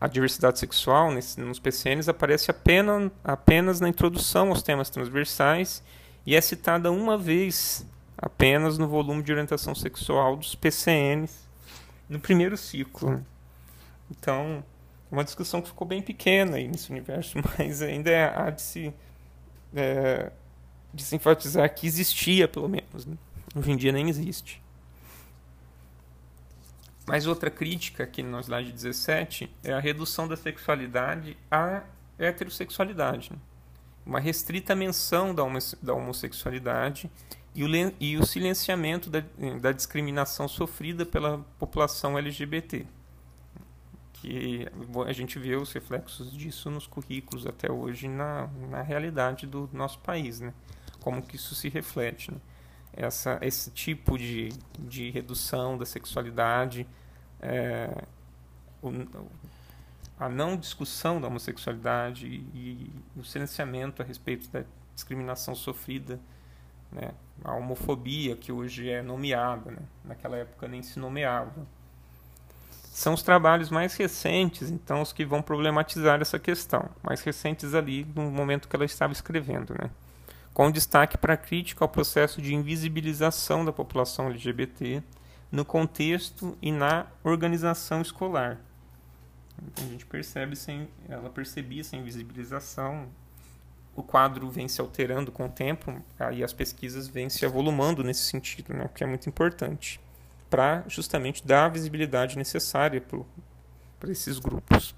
[0.01, 5.83] a diversidade sexual nesse, nos PCNs aparece apenas, apenas na introdução aos temas transversais
[6.27, 7.87] e é citada uma vez
[8.19, 11.49] apenas no volume de orientação sexual dos PCNs
[12.09, 13.25] no primeiro ciclo.
[14.11, 14.65] Então,
[15.11, 18.95] uma discussão que ficou bem pequena aí nesse universo, mas ainda é, há de se
[19.75, 20.31] é,
[20.93, 23.07] de se enfatizar que existia, pelo menos.
[23.07, 23.17] Né?
[23.55, 24.61] Hoje em dia nem existe.
[27.07, 31.83] Mais outra crítica aqui no slide 17 é a redução da sexualidade à
[32.19, 33.33] heterossexualidade.
[33.33, 33.39] Né?
[34.05, 35.45] Uma restrita menção da,
[35.83, 37.11] da homossexualidade
[37.55, 37.69] e o,
[37.99, 39.23] e o silenciamento da,
[39.61, 42.87] da discriminação sofrida pela população LGBT
[44.21, 44.67] que
[45.07, 49.99] a gente vê os reflexos disso nos currículos até hoje na, na realidade do nosso
[50.01, 50.53] país, né?
[51.01, 52.39] Como que isso se reflete, né?
[52.93, 56.87] Essa, esse tipo de, de redução da sexualidade,
[57.41, 58.05] é,
[58.83, 58.91] o,
[60.19, 66.21] a não discussão da homossexualidade e, e o silenciamento a respeito da discriminação sofrida,
[66.93, 67.13] né?
[67.43, 69.83] a homofobia que hoje é nomeada, né?
[70.05, 71.67] naquela época nem se nomeava
[73.01, 78.07] são os trabalhos mais recentes, então, os que vão problematizar essa questão, mais recentes ali
[78.15, 79.91] no momento que ela estava escrevendo, né?
[80.53, 85.03] com destaque para a crítica ao processo de invisibilização da população LGBT
[85.51, 88.61] no contexto e na organização escolar.
[89.63, 93.09] Então, a gente percebe, sem, ela percebia essa invisibilização,
[93.97, 98.25] o quadro vem se alterando com o tempo, aí as pesquisas vêm se avolumando nesse
[98.25, 99.99] sentido, né, que é muito importante
[100.51, 103.03] para justamente dar a visibilidade necessária
[103.99, 104.95] para esses grupos.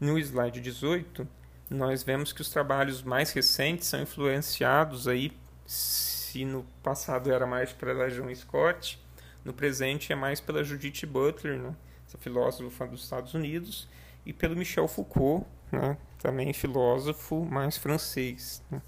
[0.00, 1.26] No slide 18,
[1.70, 5.32] nós vemos que os trabalhos mais recentes são influenciados aí,
[5.64, 9.00] se no passado era mais pela Joan Scott,
[9.44, 11.74] no presente é mais pela Judith Butler, né,
[12.06, 13.88] essa filósofa dos Estados Unidos,
[14.26, 18.60] e pelo Michel Foucault, né, também filósofo mais francês.
[18.70, 18.82] Né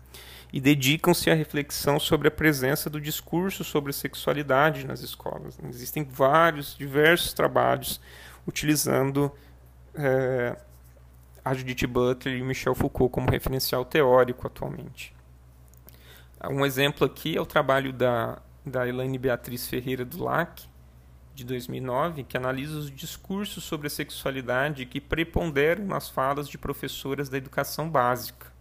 [0.54, 5.58] e dedicam-se à reflexão sobre a presença do discurso sobre sexualidade nas escolas.
[5.68, 8.00] Existem vários, diversos trabalhos
[8.46, 9.32] utilizando
[9.96, 10.56] é,
[11.44, 15.12] a Judith Butler e Michel Foucault como referencial teórico atualmente.
[16.48, 20.68] Um exemplo aqui é o trabalho da, da Elaine Beatriz Ferreira do LAC,
[21.34, 27.28] de 2009, que analisa os discursos sobre a sexualidade que preponderam nas falas de professoras
[27.28, 28.52] da educação básica.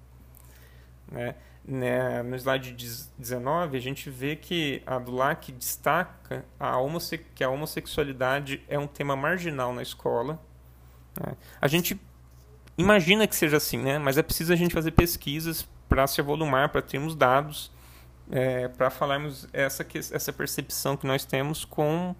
[1.11, 1.35] Né?
[1.65, 2.73] Né, no slide
[3.17, 6.75] 19, a gente vê que a Dulac destaca a
[7.33, 10.39] que a homossexualidade é um tema marginal na escola.
[11.19, 11.35] Né?
[11.61, 11.99] A gente
[12.77, 13.97] imagina que seja assim, né?
[13.97, 17.71] mas é preciso a gente fazer pesquisas para se avolumar, para termos dados,
[18.29, 22.13] é, para falarmos essa, essa percepção que nós temos com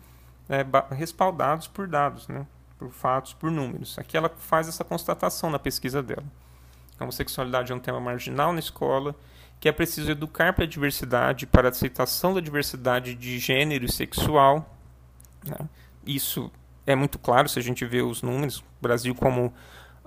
[0.48, 2.48] é, respaldados por dados, né?
[2.78, 4.00] por fatos, por números.
[4.00, 6.24] Aqui ela faz essa constatação na pesquisa dela.
[6.98, 9.16] A homossexualidade é um tema marginal na escola,
[9.64, 13.90] que é preciso educar para a diversidade, para a aceitação da diversidade de gênero e
[13.90, 14.78] sexual.
[15.48, 15.56] Né?
[16.06, 16.52] Isso
[16.86, 18.58] é muito claro se a gente vê os números.
[18.58, 19.54] O Brasil como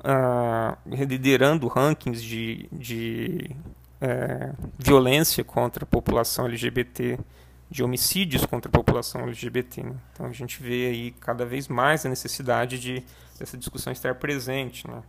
[0.00, 3.50] uh, liderando rankings de, de
[3.98, 7.18] é, violência contra a população LGBT,
[7.70, 9.84] de homicídios contra a população LGBT.
[9.84, 9.96] Né?
[10.12, 13.02] Então a gente vê aí cada vez mais a necessidade de
[13.40, 14.86] essa discussão estar presente.
[14.86, 15.02] Né?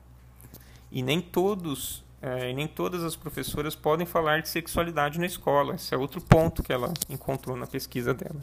[0.89, 5.75] E nem todos, é, nem todas as professoras podem falar de sexualidade na escola.
[5.75, 8.41] Esse é outro ponto que ela encontrou na pesquisa dela.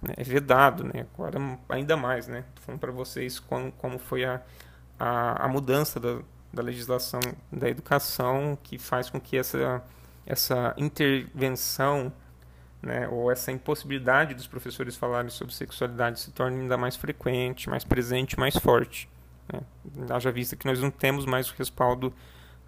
[0.00, 0.14] Né?
[0.16, 1.06] É vedado, né?
[1.14, 2.44] Agora ainda mais, né?
[2.54, 4.40] Tô falando para vocês como, como foi a,
[4.98, 6.20] a, a mudança da,
[6.52, 7.20] da legislação
[7.50, 9.82] da educação que faz com que essa,
[10.26, 12.12] essa intervenção
[12.82, 17.84] né, ou essa impossibilidade dos professores falarem sobre sexualidade se torne ainda mais frequente, mais
[17.84, 19.08] presente, mais forte.
[19.52, 19.60] Né?
[20.10, 22.12] Haja vista que nós não temos mais o respaldo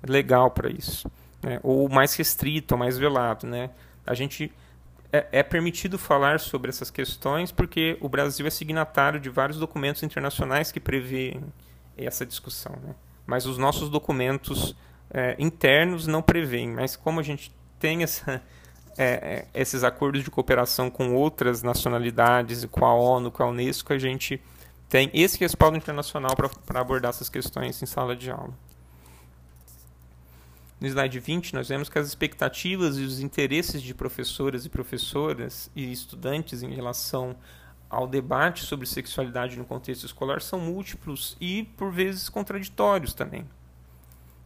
[0.07, 1.11] legal para isso,
[1.43, 1.61] né?
[1.63, 3.47] ou mais restrito, ou mais velado.
[3.47, 3.71] Né?
[4.07, 4.53] A gente
[5.13, 10.03] é, é, permitido falar sobre essas questões porque o Brasil é signatário de vários documentos
[10.03, 11.41] internacionais que prevêem
[11.97, 12.75] essa discussão.
[12.83, 12.95] Né?
[13.27, 14.77] Mas os nossos documentos
[15.11, 16.69] é, internos não prevêem.
[16.69, 18.43] Mas como a gente tem essa,
[18.99, 23.93] é, é esses acordos de cooperação com outras nacionalidades, com a ONU, com a Unesco,
[23.93, 24.43] a gente
[24.89, 28.53] tem esse respaldo internacional para abordar essas questões em sala de aula.
[30.85, 35.71] No slide 20, nós vemos que as expectativas e os interesses de professoras e professoras
[35.75, 37.35] e estudantes em relação
[37.89, 43.49] ao debate sobre sexualidade no contexto escolar são múltiplos e, por vezes, contraditórios também.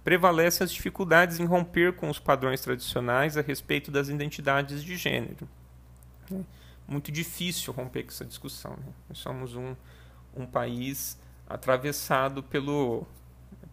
[0.05, 5.49] Prevalecem as dificuldades em romper com os padrões tradicionais a respeito das identidades de gênero.
[6.87, 8.77] Muito difícil romper com essa discussão.
[8.77, 8.93] Né?
[9.09, 9.75] Nós somos um,
[10.37, 13.05] um país atravessado pelo,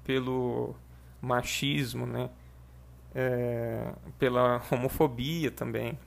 [0.03, 0.75] pelo
[1.21, 2.31] machismo, né?
[3.17, 5.97] É, pela homofobia também.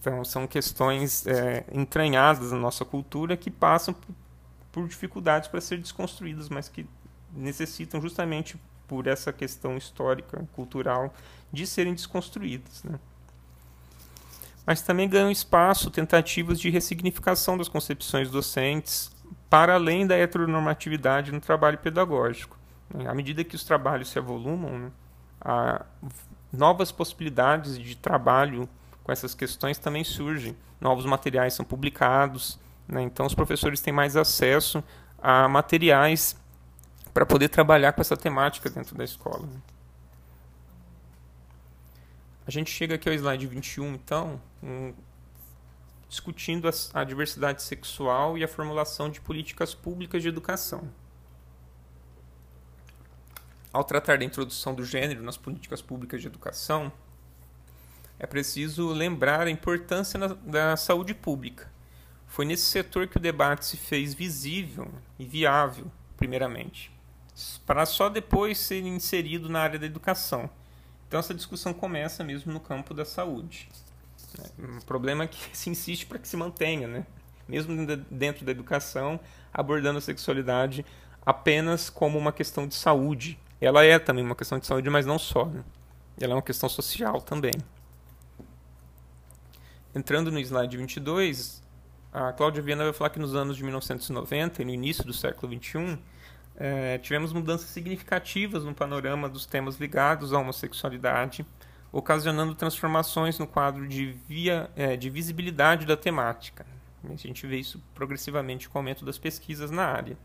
[0.00, 3.94] Então, são questões é, entranhadas na nossa cultura que passam
[4.72, 6.86] por dificuldades para ser desconstruídas, mas que
[7.34, 11.12] necessitam justamente por essa questão histórica, cultural,
[11.52, 12.82] de serem desconstruídas.
[12.82, 12.98] Né?
[14.66, 19.10] Mas também ganham espaço tentativas de ressignificação das concepções docentes
[19.48, 22.58] para além da heteronormatividade no trabalho pedagógico.
[23.06, 24.90] À medida que os trabalhos se evolumam, né,
[25.40, 25.84] há
[26.52, 28.68] novas possibilidades de trabalho
[29.02, 30.56] com essas questões também surgem.
[30.80, 34.82] Novos materiais são publicados, né, então os professores têm mais acesso
[35.18, 36.36] a materiais
[37.12, 39.46] para poder trabalhar com essa temática dentro da escola.
[39.46, 39.60] Né.
[42.46, 44.92] A gente chega aqui ao slide 21, então, um,
[46.08, 50.90] discutindo a, a diversidade sexual e a formulação de políticas públicas de educação.
[53.72, 56.92] Ao tratar da introdução do gênero nas políticas públicas de educação,
[58.18, 61.70] é preciso lembrar a importância na, da saúde pública.
[62.26, 66.92] Foi nesse setor que o debate se fez visível e viável, primeiramente,
[67.66, 70.50] para só depois ser inserido na área da educação.
[71.06, 73.68] Então, essa discussão começa mesmo no campo da saúde.
[74.58, 77.06] Um problema que se insiste para que se mantenha, né?
[77.50, 77.74] mesmo
[78.10, 79.18] dentro da educação,
[79.52, 80.86] abordando a sexualidade
[81.26, 83.38] apenas como uma questão de saúde.
[83.60, 85.44] Ela é também uma questão de saúde, mas não só.
[85.44, 85.62] Né?
[86.20, 87.52] Ela é uma questão social também.
[89.94, 91.62] Entrando no slide 22,
[92.12, 95.52] a Cláudia Viana vai falar que nos anos de 1990 e no início do século
[95.52, 95.98] XXI,
[96.56, 101.44] é, tivemos mudanças significativas no panorama dos temas ligados à homossexualidade,
[101.92, 106.66] ocasionando transformações no quadro de, via, é, de visibilidade da temática.
[107.08, 110.18] A gente vê isso progressivamente com o aumento das pesquisas na área.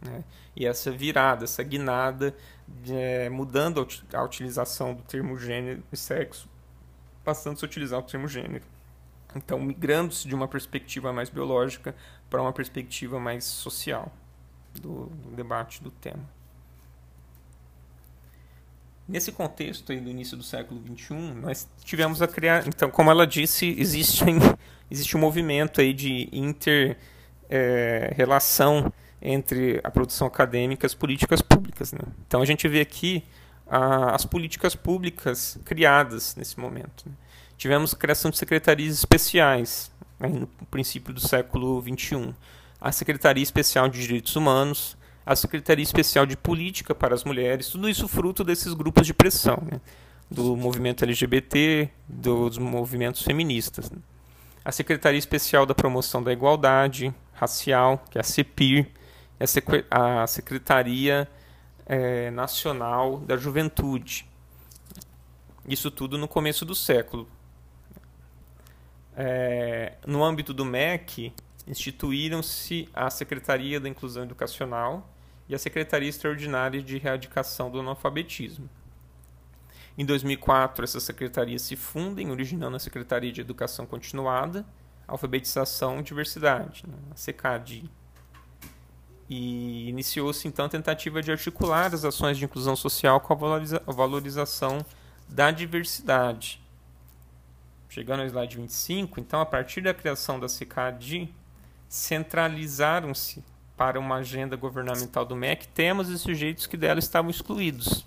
[0.00, 0.24] Né?
[0.54, 2.34] E essa virada, essa guinada,
[2.88, 6.48] é, mudando a utilização do termo gênero e sexo,
[7.24, 8.64] passando-se a utilizar o termo gênero.
[9.34, 11.94] Então, migrando-se de uma perspectiva mais biológica
[12.30, 14.10] para uma perspectiva mais social
[14.74, 16.36] do, do debate do tema.
[19.08, 22.66] Nesse contexto aí do início do século XXI, nós tivemos a criar.
[22.66, 24.24] Então, como ela disse, existe,
[24.90, 31.92] existe um movimento aí de inter-relação é, entre a produção acadêmica e as políticas públicas.
[31.92, 32.00] Né?
[32.26, 33.24] Então, a gente vê aqui
[33.66, 37.04] a, as políticas públicas criadas nesse momento.
[37.06, 37.12] Né?
[37.56, 42.34] Tivemos a criação de secretarias especiais né, no princípio do século XXI.
[42.80, 47.88] A Secretaria Especial de Direitos Humanos, a Secretaria Especial de Política para as Mulheres, tudo
[47.88, 49.80] isso fruto desses grupos de pressão, né?
[50.30, 53.90] do movimento LGBT, dos movimentos feministas.
[53.90, 53.98] Né?
[54.64, 58.88] A Secretaria Especial da Promoção da Igualdade Racial, que é a CEPIR,
[59.90, 61.28] a Secretaria
[61.84, 64.26] é, Nacional da Juventude.
[65.68, 67.28] Isso tudo no começo do século.
[69.16, 71.32] É, no âmbito do MEC,
[71.66, 75.08] instituíram-se a Secretaria da Inclusão Educacional,
[75.48, 78.68] e a Secretaria Extraordinária de Erradicação do Analfabetismo.
[79.96, 84.66] Em 2004, essas secretarias se fundem, originando a Secretaria de Educação Continuada,
[85.06, 87.90] Alfabetização e Diversidade, né, a SECAD.
[89.28, 93.82] E iniciou-se então a tentativa de articular as ações de inclusão social com a valoriza
[93.86, 94.84] valorização
[95.28, 96.60] da diversidade.
[97.88, 101.32] Chegando ao slide 25, então, a partir da criação da SECAD,
[101.88, 103.42] centralizaram-se
[103.76, 108.04] para uma agenda governamental do MEC temas e sujeitos que dela estavam excluídos.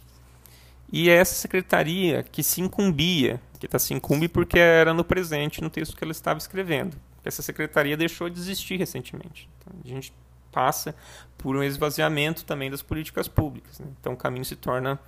[0.91, 5.61] E é essa secretaria que se incumbia, que está se incumbe porque era no presente,
[5.61, 6.97] no texto que ela estava escrevendo.
[7.23, 9.47] Essa secretaria deixou de existir recentemente.
[9.59, 10.11] Então, a gente
[10.59, 10.93] passa
[11.37, 13.79] por um esvaziamento também das políticas públicas.
[13.79, 13.87] Né?
[13.97, 14.99] Então o caminho se torna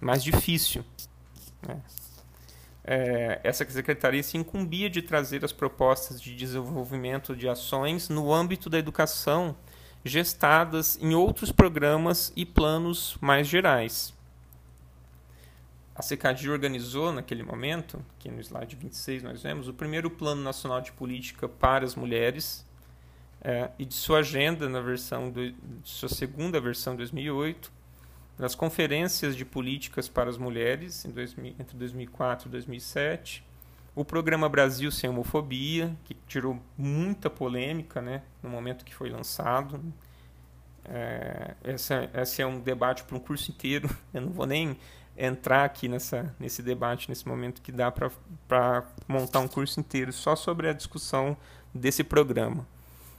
[0.00, 0.82] mais difícil.
[1.68, 1.78] Né?
[2.82, 8.70] É, essa secretaria se incumbia de trazer as propostas de desenvolvimento de ações no âmbito
[8.70, 9.54] da educação
[10.02, 14.14] gestadas em outros programas e planos mais gerais.
[15.94, 20.80] A CECAD organizou, naquele momento, aqui no slide 26 nós vemos, o primeiro Plano Nacional
[20.80, 22.64] de Política para as Mulheres
[23.44, 27.70] é, e de sua agenda na versão do, de sua segunda versão 2008,
[28.38, 33.44] das conferências de políticas para as mulheres 2000, entre 2004 e 2007,
[33.94, 39.80] o programa Brasil sem homofobia, que tirou muita polêmica né, no momento que foi lançado.
[40.84, 43.88] É, essa, esse é um debate para um curso inteiro.
[44.12, 44.76] Eu não vou nem
[45.16, 50.34] entrar aqui nessa, nesse debate, nesse momento que dá para montar um curso inteiro só
[50.34, 51.36] sobre a discussão
[51.72, 52.66] desse programa.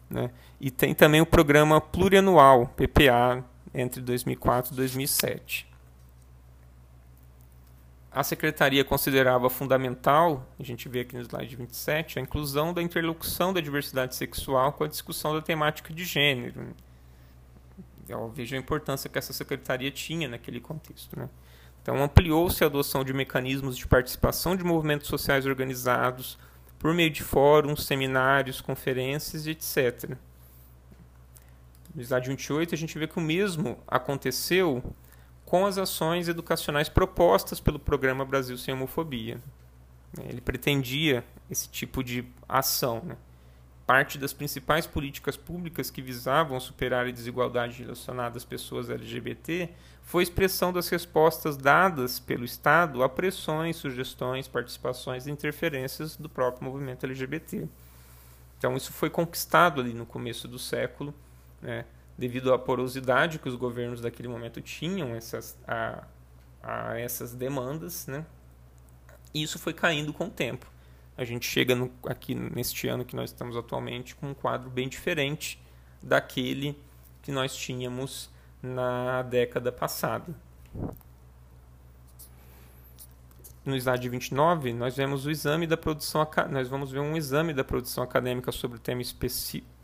[0.09, 0.31] Né?
[0.59, 3.43] E tem também o programa plurianual, PPA,
[3.73, 5.75] entre 2004 e 2007
[8.15, 13.51] a secretaria considerava fundamental, a gente vê aqui no slide 27, a inclusão da interlocução
[13.51, 16.73] da diversidade sexual com a discussão da temática de gênero.
[18.07, 21.19] Eu vejo a importância que essa secretaria tinha naquele contexto.
[21.19, 21.27] Né?
[21.81, 26.37] Então, ampliou-se a adoção de mecanismos de participação de movimentos sociais organizados
[26.79, 30.17] por meio de fóruns, seminários, conferências, etc.
[31.93, 34.83] No slide 28, a gente vê que o mesmo aconteceu
[35.45, 39.39] com as ações educacionais propostas pelo programa Brasil Sem Homofobia.
[40.27, 43.01] Ele pretendia esse tipo de ação.
[43.03, 43.15] Né?
[43.85, 49.69] Parte das principais políticas públicas que visavam superar a desigualdade relacionada às pessoas LGBT
[50.05, 56.63] foi expressão das respostas dadas pelo Estado a pressões, sugestões, participações e interferências do próprio
[56.63, 57.67] movimento LGBT.
[58.57, 61.13] Então, isso foi conquistado ali no começo do século.
[61.61, 61.85] Né?
[62.17, 66.03] devido à porosidade que os governos daquele momento tinham essas, a,
[66.63, 68.25] a essas demandas, né?
[69.33, 70.71] isso foi caindo com o tempo.
[71.17, 74.87] A gente chega no, aqui neste ano que nós estamos atualmente com um quadro bem
[74.87, 75.61] diferente
[76.01, 76.77] daquele
[77.21, 78.29] que nós tínhamos
[78.61, 80.33] na década passada.
[83.65, 87.63] No slide 29, nós vemos o exame da produção nós vamos ver um exame da
[87.63, 89.75] produção acadêmica sobre o tema específico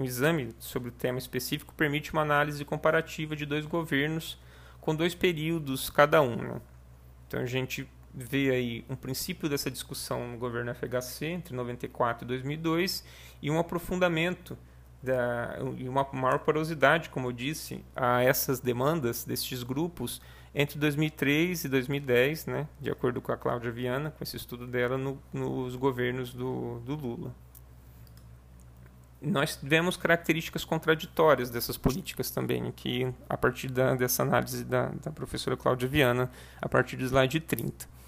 [0.00, 4.38] um exame sobre o tema específico permite uma análise comparativa de dois governos
[4.80, 6.36] com dois períodos cada um.
[6.36, 6.60] Né?
[7.28, 12.28] Então a gente vê aí um princípio dessa discussão no governo FHC entre 94 e
[12.28, 13.04] 2002
[13.42, 14.56] e um aprofundamento
[15.02, 20.20] da, e uma maior porosidade, como eu disse, a essas demandas destes grupos
[20.54, 24.98] entre 2003 e 2010, né, de acordo com a Cláudia Viana, com esse estudo dela
[24.98, 27.34] no, nos governos do, do Lula
[29.20, 35.10] nós vemos características contraditórias dessas políticas também, aqui a partir da, dessa análise da, da
[35.10, 36.30] professora Cláudia Viana,
[36.60, 37.99] a partir do slide 30.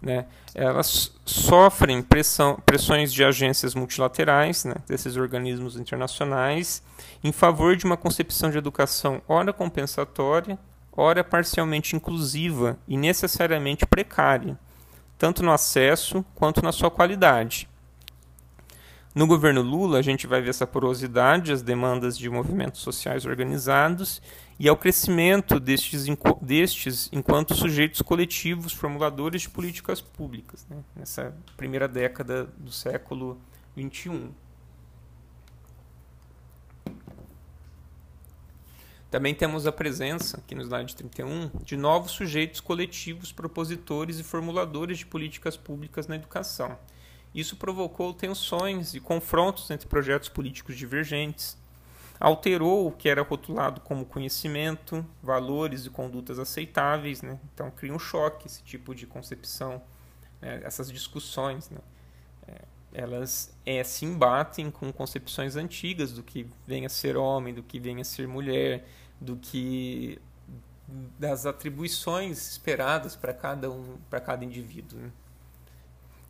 [0.00, 0.26] Né?
[0.54, 6.82] Elas sofrem pressão, pressões de agências multilaterais, né, desses organismos internacionais,
[7.22, 10.58] em favor de uma concepção de educação ora compensatória,
[10.92, 14.58] ora parcialmente inclusiva e necessariamente precária,
[15.18, 17.68] tanto no acesso quanto na sua qualidade
[19.14, 24.20] no governo Lula, a gente vai ver essa porosidade, as demandas de movimentos sociais organizados
[24.58, 26.06] e ao crescimento destes,
[26.40, 30.82] destes enquanto sujeitos coletivos, formuladores de políticas públicas, né?
[30.94, 33.38] nessa primeira década do século
[33.76, 34.30] XXI.
[39.10, 44.98] Também temos a presença, aqui no slide 31, de novos sujeitos coletivos, propositores e formuladores
[44.98, 46.76] de políticas públicas na educação.
[47.32, 51.56] Isso provocou tensões e confrontos entre projetos políticos divergentes,
[52.18, 57.38] alterou o que era rotulado como conhecimento, valores e condutas aceitáveis, né?
[57.52, 59.82] então cria um choque esse tipo de concepção,
[60.40, 60.60] né?
[60.64, 61.78] essas discussões, né?
[62.48, 62.62] é,
[62.92, 67.80] elas é, se embatem com concepções antigas do que vem a ser homem, do que
[67.80, 68.86] vem a ser mulher,
[69.20, 70.20] do que
[71.18, 75.00] das atribuições esperadas para cada um, para cada indivíduo.
[75.00, 75.10] Né?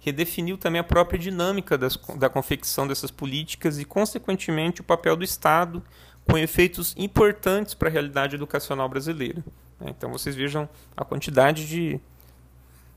[0.04, 5.24] Redefiniu também a própria dinâmica das, da confecção dessas políticas e, consequentemente, o papel do
[5.24, 5.82] Estado,
[6.28, 9.42] com efeitos importantes para a realidade educacional brasileira.
[9.80, 9.94] Né?
[9.96, 11.98] Então, vocês vejam a quantidade de,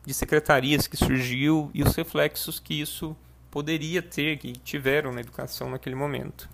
[0.06, 3.16] de secretarias que surgiu e os reflexos que isso
[3.50, 6.50] poderia ter, que tiveram na educação naquele momento.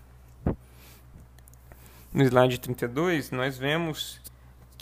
[2.12, 4.20] No slide 32, nós vemos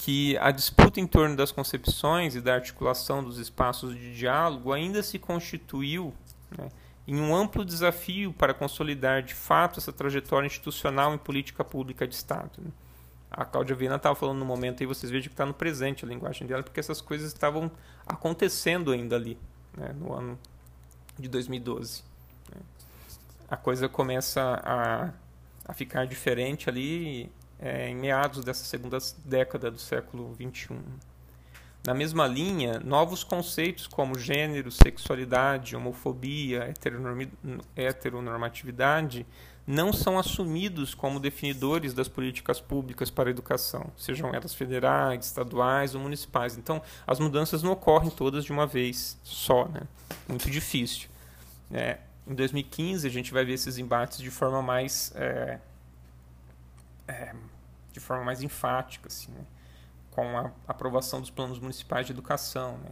[0.04, 5.00] que a disputa em torno das concepções e da articulação dos espaços de diálogo ainda
[5.00, 6.12] se constituiu
[6.58, 6.68] né,
[7.06, 12.16] em um amplo desafio para consolidar de fato essa trajetória institucional em política pública de
[12.16, 12.50] Estado.
[12.58, 12.72] Né.
[13.30, 16.08] A Cláudia Viana estava falando no momento aí, vocês vejam que está no presente a
[16.08, 17.70] linguagem dela, porque essas coisas estavam
[18.04, 19.38] acontecendo ainda ali,
[19.76, 20.36] né, no ano
[21.16, 22.02] de 2012.
[22.52, 22.60] Né.
[23.48, 25.10] A coisa começa a,
[25.64, 27.30] a ficar diferente ali
[27.62, 30.76] é, em meados dessa segunda década do século XXI.
[31.86, 36.72] Na mesma linha, novos conceitos como gênero, sexualidade, homofobia,
[37.76, 39.26] heteronormatividade
[39.64, 45.94] não são assumidos como definidores das políticas públicas para a educação, sejam elas federais, estaduais
[45.94, 46.56] ou municipais.
[46.56, 49.82] Então, as mudanças não ocorrem todas de uma vez só, né?
[50.28, 51.08] Muito difícil.
[51.70, 55.58] É, em 2015, a gente vai ver esses embates de forma mais é,
[57.06, 57.34] é,
[57.92, 59.44] de forma mais enfática, assim, né?
[60.10, 62.90] com a aprovação dos planos municipais de educação, né?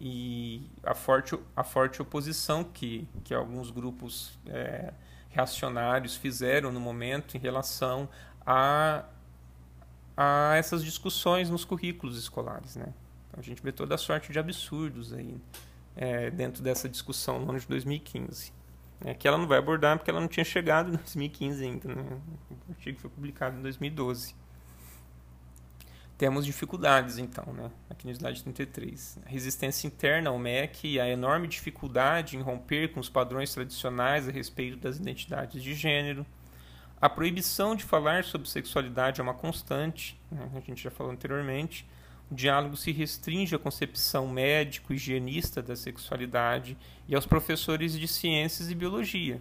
[0.00, 4.92] e a forte, a forte oposição que, que alguns grupos é,
[5.30, 8.08] reacionários fizeram no momento em relação
[8.44, 9.04] a,
[10.16, 12.76] a essas discussões nos currículos escolares.
[12.76, 12.92] Né?
[13.28, 15.40] Então, a gente vê toda a sorte de absurdos aí
[15.96, 18.55] é, dentro dessa discussão no ano de 2015.
[19.04, 21.94] É, que ela não vai abordar porque ela não tinha chegado em 2015 ainda.
[21.94, 22.20] Né?
[22.68, 24.34] O artigo foi publicado em 2012.
[26.18, 27.70] Temos dificuldades, então, né?
[27.90, 29.18] aqui no slide 33.
[29.26, 34.26] A resistência interna ao MEC e a enorme dificuldade em romper com os padrões tradicionais
[34.26, 36.24] a respeito das identidades de gênero.
[36.98, 40.50] A proibição de falar sobre sexualidade é uma constante, né?
[40.54, 41.86] a gente já falou anteriormente.
[42.30, 48.74] O diálogo se restringe à concepção médico-higienista da sexualidade e aos professores de ciências e
[48.74, 49.40] biologia.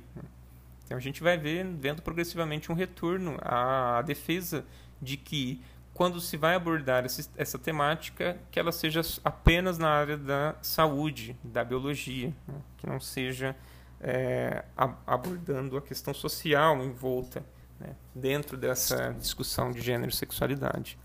[0.85, 4.63] Então a gente vai ver, vendo progressivamente um retorno à defesa
[5.01, 5.61] de que
[5.95, 11.63] quando se vai abordar essa temática, que ela seja apenas na área da saúde, da
[11.63, 12.55] biologia, né?
[12.77, 13.55] que não seja
[14.01, 14.65] é,
[15.07, 17.43] abordando a questão social envolta
[17.79, 17.95] né?
[18.13, 20.99] dentro dessa discussão de gênero e sexualidade.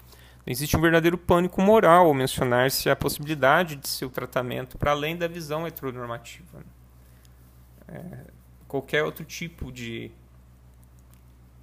[0.50, 5.28] Existe um verdadeiro pânico moral ao mencionar-se a possibilidade de seu tratamento para além da
[5.28, 6.64] visão heteronormativa.
[7.86, 8.24] É,
[8.66, 10.10] qualquer outro tipo de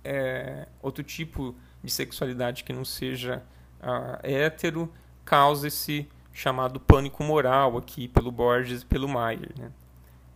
[0.05, 3.43] é, outro tipo de sexualidade que não seja
[3.81, 4.89] uh, hétero
[5.25, 9.51] causa esse chamado pânico moral aqui pelo Borges e pelo Maier.
[9.59, 9.71] Né?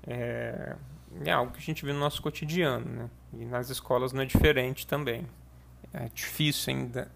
[0.05, 0.75] É,
[1.23, 3.09] é, algo que a gente vê no nosso cotidiano, né?
[3.31, 5.25] e nas escolas não é diferente também.
[5.93, 7.09] É difícil ainda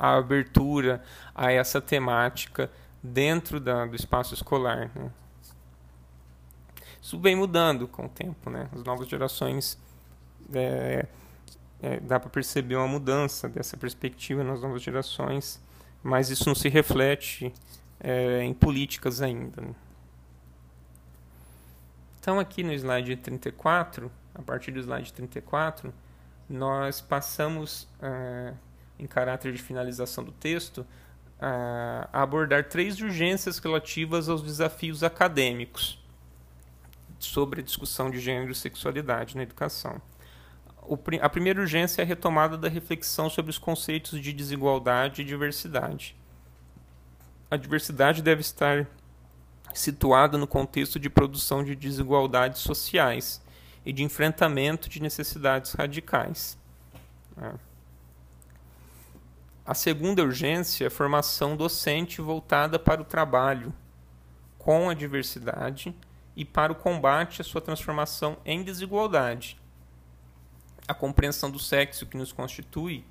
[0.00, 1.02] a abertura
[1.34, 2.70] a essa temática
[3.02, 4.90] dentro da, do espaço escolar.
[4.94, 5.10] Né?
[7.02, 8.66] Isso vem mudando com o tempo, né?
[8.72, 9.78] As novas gerações
[10.54, 11.06] é,
[11.82, 15.60] é, dá para perceber uma mudança dessa perspectiva nas novas gerações,
[16.02, 17.52] mas isso não se reflete
[18.00, 19.60] é, em políticas ainda.
[19.60, 19.74] Né?
[22.18, 25.92] Então aqui no slide 34, a partir do slide 34,
[26.48, 28.54] nós passamos é,
[29.00, 30.86] em caráter de finalização do texto,
[31.40, 35.98] a abordar três urgências relativas aos desafios acadêmicos
[37.18, 40.00] sobre a discussão de gênero e sexualidade na educação.
[41.22, 46.16] A primeira urgência é a retomada da reflexão sobre os conceitos de desigualdade e diversidade.
[47.50, 48.86] A diversidade deve estar
[49.72, 53.40] situada no contexto de produção de desigualdades sociais
[53.84, 56.58] e de enfrentamento de necessidades radicais.
[57.40, 57.69] É.
[59.70, 63.72] A segunda urgência é a formação docente voltada para o trabalho
[64.58, 65.94] com a diversidade
[66.34, 69.56] e para o combate à sua transformação em desigualdade.
[70.88, 73.04] A compreensão do sexo que nos constitui,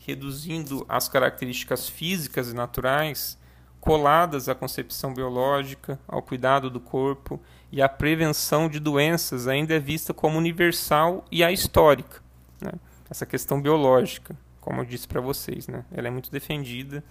[0.00, 3.38] reduzindo as características físicas e naturais
[3.80, 7.40] coladas à concepção biológica, ao cuidado do corpo
[7.70, 12.20] e à prevenção de doenças, ainda é vista como universal e ahistórica.
[12.60, 12.72] Né?
[13.08, 15.84] Essa questão biológica como eu disse para vocês, né?
[15.92, 17.02] Ela é muito defendida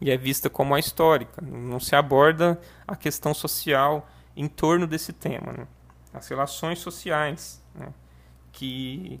[0.00, 1.42] e é vista como a histórica.
[1.42, 5.66] Não se aborda a questão social em torno desse tema, né?
[6.12, 7.92] As relações sociais, né?
[8.52, 9.20] que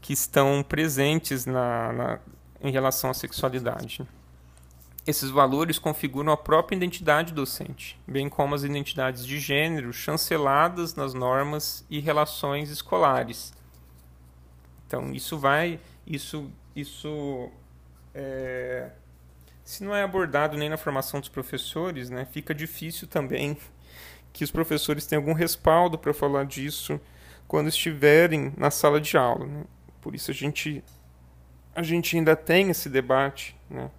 [0.00, 2.18] que estão presentes na, na
[2.60, 4.06] em relação à sexualidade.
[5.06, 11.14] Esses valores configuram a própria identidade docente, bem como as identidades de gênero chanceladas nas
[11.14, 13.52] normas e relações escolares.
[14.86, 17.50] Então, isso vai, isso, isso
[18.14, 18.90] é,
[19.62, 23.56] se não é abordado nem na formação dos professores, né, fica difícil também
[24.32, 26.98] que os professores tenham algum respaldo para falar disso
[27.46, 29.46] quando estiverem na sala de aula.
[29.46, 29.64] Né?
[30.00, 30.82] Por isso a gente,
[31.74, 33.90] a gente ainda tem esse debate, né?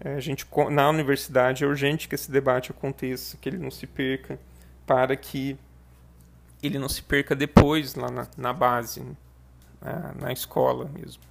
[0.00, 3.84] É, a gente, na universidade é urgente que esse debate aconteça, que ele não se
[3.84, 4.38] perca,
[4.86, 5.58] para que
[6.62, 9.16] ele não se perca depois lá na, na base, né?
[9.80, 11.22] Na, na escola mesmo.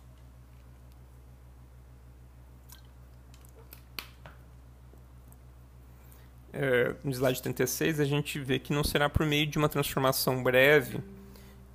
[6.54, 10.41] É, no slide 36, a gente vê que não será por meio de uma transformação
[10.41, 11.00] breve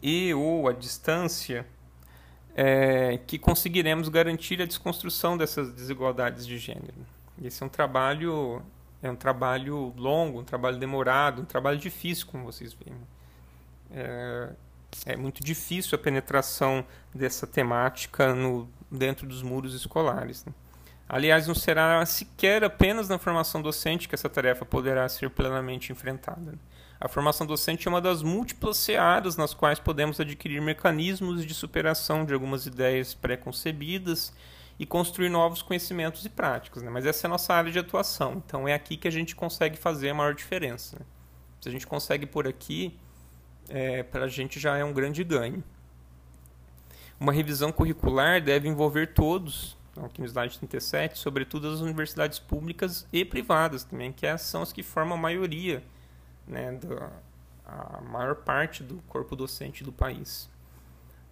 [0.03, 1.65] e ou à distância
[2.55, 7.07] é, que conseguiremos garantir a desconstrução dessas desigualdades de gênero.
[7.43, 8.61] Esse é um trabalho
[9.03, 12.97] é um trabalho longo, um trabalho demorado, um trabalho difícil, como vocês veem.
[13.91, 14.51] É,
[15.07, 16.85] é muito difícil a penetração
[17.15, 20.45] dessa temática no, dentro dos muros escolares.
[20.45, 20.53] Né?
[21.09, 26.53] Aliás, não será sequer apenas na formação docente que essa tarefa poderá ser plenamente enfrentada.
[26.53, 26.59] Né?
[27.01, 32.25] A formação docente é uma das múltiplas searas nas quais podemos adquirir mecanismos de superação
[32.25, 34.33] de algumas ideias pré-concebidas
[34.79, 36.83] e construir novos conhecimentos e práticas.
[36.83, 36.91] Né?
[36.91, 39.77] Mas essa é a nossa área de atuação, então é aqui que a gente consegue
[39.77, 40.97] fazer a maior diferença.
[40.99, 41.05] Né?
[41.61, 42.97] Se a gente consegue por aqui,
[43.73, 45.65] é, para a gente já é um grande ganho.
[47.19, 53.25] Uma revisão curricular deve envolver todos, aqui no slide 37, sobretudo as universidades públicas e
[53.25, 55.83] privadas também, que são as que formam a maioria
[56.47, 57.11] né, da,
[57.65, 60.51] a maior parte do corpo docente do país.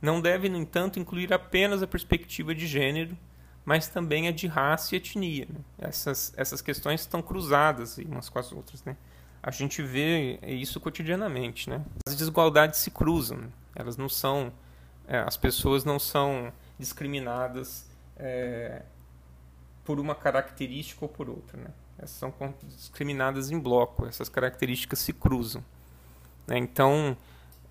[0.00, 3.18] Não deve, no entanto, incluir apenas a perspectiva de gênero,
[3.66, 5.46] mas também a de raça e etnia.
[5.50, 5.60] Né?
[5.78, 8.82] Essas, essas questões estão cruzadas umas com as outras.
[8.82, 8.96] Né?
[9.42, 11.68] A gente vê isso cotidianamente.
[11.68, 11.82] Né?
[12.06, 13.50] As desigualdades se cruzam.
[13.74, 14.52] Elas não são,
[15.06, 18.82] é, as pessoas não são discriminadas é,
[19.84, 21.58] por uma característica ou por outra.
[21.58, 21.70] Né?
[22.06, 22.32] são
[22.62, 25.62] discriminadas em bloco, essas características se cruzam.
[26.46, 26.56] Né?
[26.58, 27.16] Então,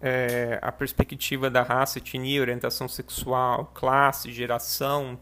[0.02, 5.20] é, a perspectiva da raça, etnia, orientação sexual, classe, geração,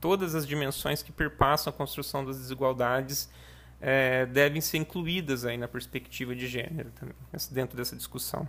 [0.00, 3.30] todas as dimensões que perpassam a construção das desigualdades
[3.82, 7.16] é, devem ser incluídas aí na perspectiva de gênero também,
[7.50, 8.48] dentro dessa discussão.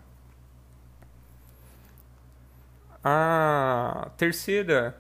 [3.04, 4.96] A terceira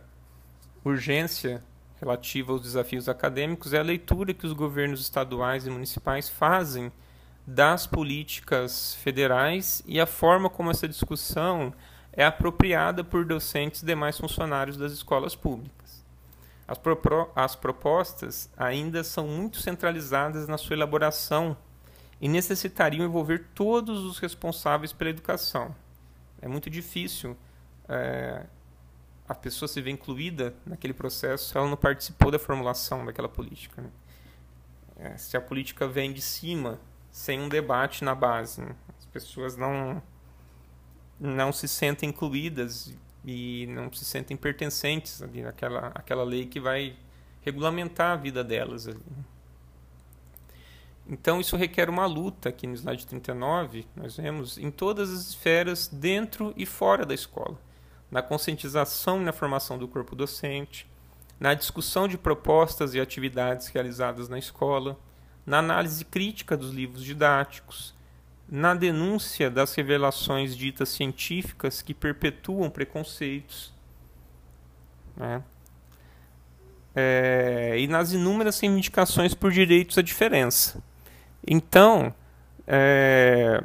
[0.83, 1.63] urgência
[2.01, 6.91] relativa aos desafios acadêmicos é a leitura que os governos estaduais e municipais fazem
[7.45, 11.73] das políticas federais e a forma como essa discussão
[12.11, 15.82] é apropriada por docentes e demais funcionários das escolas públicas.
[16.67, 16.79] As,
[17.35, 21.57] as propostas ainda são muito centralizadas na sua elaboração
[22.21, 25.75] e necessitariam envolver todos os responsáveis pela educação.
[26.41, 27.37] É muito difícil
[27.87, 28.45] é,
[29.27, 33.81] a pessoa se vê incluída naquele processo, ela não participou da formulação daquela política.
[33.81, 33.89] Né?
[34.97, 36.79] É, se a política vem de cima,
[37.11, 38.75] sem um debate na base, né?
[38.97, 40.01] as pessoas não
[41.19, 42.93] não se sentem incluídas
[43.25, 46.95] e não se sentem pertencentes ali naquela aquela lei que vai
[47.41, 48.99] regulamentar a vida delas ali.
[51.07, 55.87] Então isso requer uma luta, aqui no slide 39, nós vemos, em todas as esferas,
[55.87, 57.57] dentro e fora da escola
[58.13, 60.87] na conscientização e na formação do corpo docente,
[61.39, 64.99] na discussão de propostas e atividades realizadas na escola,
[65.43, 67.95] na análise crítica dos livros didáticos,
[68.49, 73.73] na denúncia das revelações ditas científicas que perpetuam preconceitos,
[75.15, 75.43] né?
[76.95, 80.81] é, e nas inúmeras reivindicações por direitos à diferença.
[81.45, 82.13] Então,
[82.67, 83.63] é,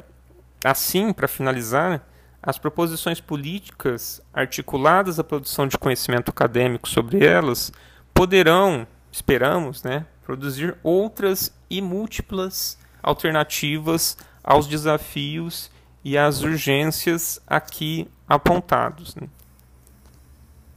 [0.63, 2.05] assim, para finalizar,
[2.41, 7.71] as proposições políticas articuladas à produção de conhecimento acadêmico sobre elas
[8.13, 15.71] poderão, esperamos, né, produzir outras e múltiplas alternativas aos desafios
[16.03, 19.15] e às urgências aqui apontados.
[19.15, 19.27] Né?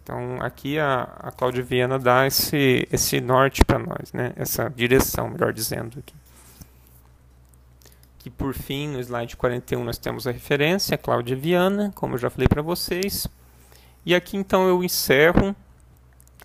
[0.03, 4.33] Então, aqui a, a Cláudia Viana dá esse, esse norte para nós, né?
[4.37, 5.99] essa direção, melhor dizendo.
[5.99, 6.15] Aqui
[8.23, 12.31] que por fim, no slide 41, nós temos a referência, Cláudia Viana, como eu já
[12.31, 13.27] falei para vocês.
[14.07, 15.57] E aqui então eu encerro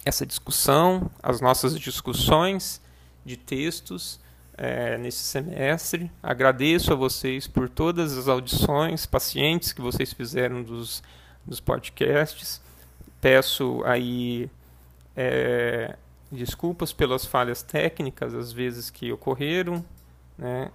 [0.03, 2.81] essa discussão, as nossas discussões
[3.23, 4.19] de textos
[4.57, 6.11] é, nesse semestre.
[6.21, 11.01] Agradeço a vocês por todas as audições pacientes que vocês fizeram dos,
[11.45, 12.61] dos podcasts.
[13.21, 14.49] Peço aí
[15.19, 15.95] É,
[16.31, 19.83] desculpas pelas falhas técnicas, às vezes que ocorreram,
[20.37, 20.69] né,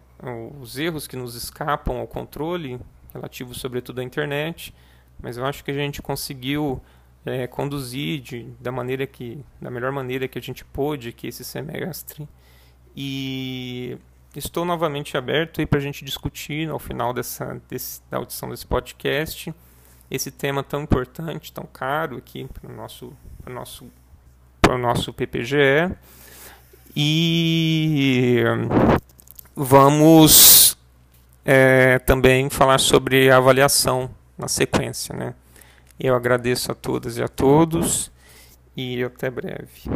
[0.61, 2.80] os erros que nos escapam ao controle,
[3.14, 4.74] relativo sobretudo à internet,
[5.20, 6.80] mas eu acho que a gente conseguiu
[7.24, 11.45] é, conduzir de, da maneira que, da melhor maneira que a gente pôde aqui esse
[11.45, 12.28] semestre.
[12.97, 13.97] E
[14.36, 19.55] estou novamente aberto para a gente discutir ao final dessa, desse, da audição desse podcast
[20.11, 23.14] esse tema tão importante, tão caro aqui para o nosso,
[23.49, 23.86] nosso,
[24.78, 25.90] nosso PPGE.
[26.95, 28.43] E
[29.57, 30.76] vamos
[31.47, 35.16] é, também falar sobre a avaliação na sequência.
[35.16, 35.34] Né?
[35.99, 38.12] Eu agradeço a todas e a todos
[38.76, 39.88] e até breve.